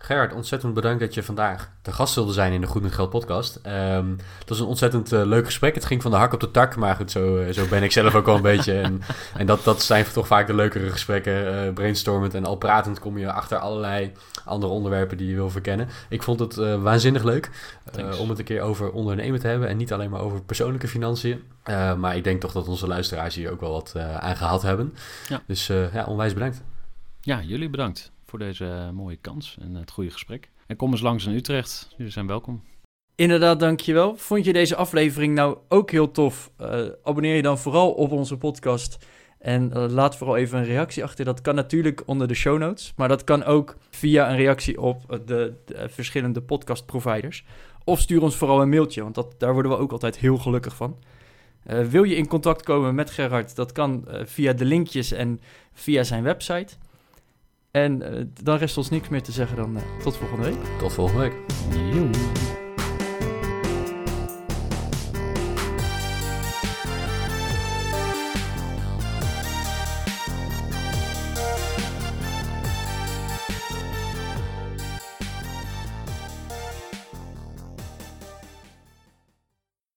[0.03, 3.11] Gerard, ontzettend bedankt dat je vandaag de gast wilde zijn in de Goed met Geld
[3.11, 3.59] podcast.
[3.62, 5.74] Ehm het was een ontzettend eh, leuk gesprek.
[5.74, 7.92] Het ging van de hak op de tak, maar goed, zo, eh, zo ben ik
[7.92, 8.80] zelf ook wel een beetje.
[8.80, 9.01] En,
[9.34, 11.64] en dat, dat zijn toch vaak de leukere gesprekken.
[11.66, 14.12] eh brainstormend en al pratend kom je achter allerlei
[14.44, 15.88] andere onderwerpen die je wil verkennen.
[16.09, 17.51] Ik vond het waanzinnig leuk
[18.18, 21.42] om het een keer over ondernemen te hebben en niet alleen maar over persoonlijke financiën.
[21.98, 24.94] Maar ik denk toch dat onze luisteraars hier ook wel wat aan gehad hebben.
[25.28, 25.42] Ja.
[25.46, 26.62] Dus ja, onwijs bedankt.
[27.20, 30.51] ja, jullie bedankt voor deze eh, mooie kans en het goede gesprek.
[30.66, 31.95] En kom eens langs in Utrecht.
[31.97, 32.62] Jullie zijn welkom.
[33.14, 34.16] Inderdaad, dankjewel.
[34.16, 36.51] Vond je deze aflevering nou ook heel tof?
[36.57, 39.07] Eh, abonneer je dan vooral op onze podcast.
[39.39, 41.24] En eh, laat vooral even een reactie achter.
[41.24, 42.93] Dat kan natuurlijk onder de show notes.
[42.97, 47.45] Maar dat kan ook via een reactie op de, de, verschillende podcast providers.
[47.85, 50.76] Of stuur ons vooral een mailtje, want dat, daar worden we ook altijd heel gelukkig
[50.76, 50.99] van.
[51.91, 53.57] Wil je in contact komen met Gerard?
[53.57, 55.41] Dat kan via de linkjes en
[55.72, 56.76] via zijn website.
[57.71, 60.79] En eh, dan rest ons niks meer te zeggen dan eh, tot volgende week.
[60.79, 61.35] Tot volgende week.
[61.93, 62.11] Joe.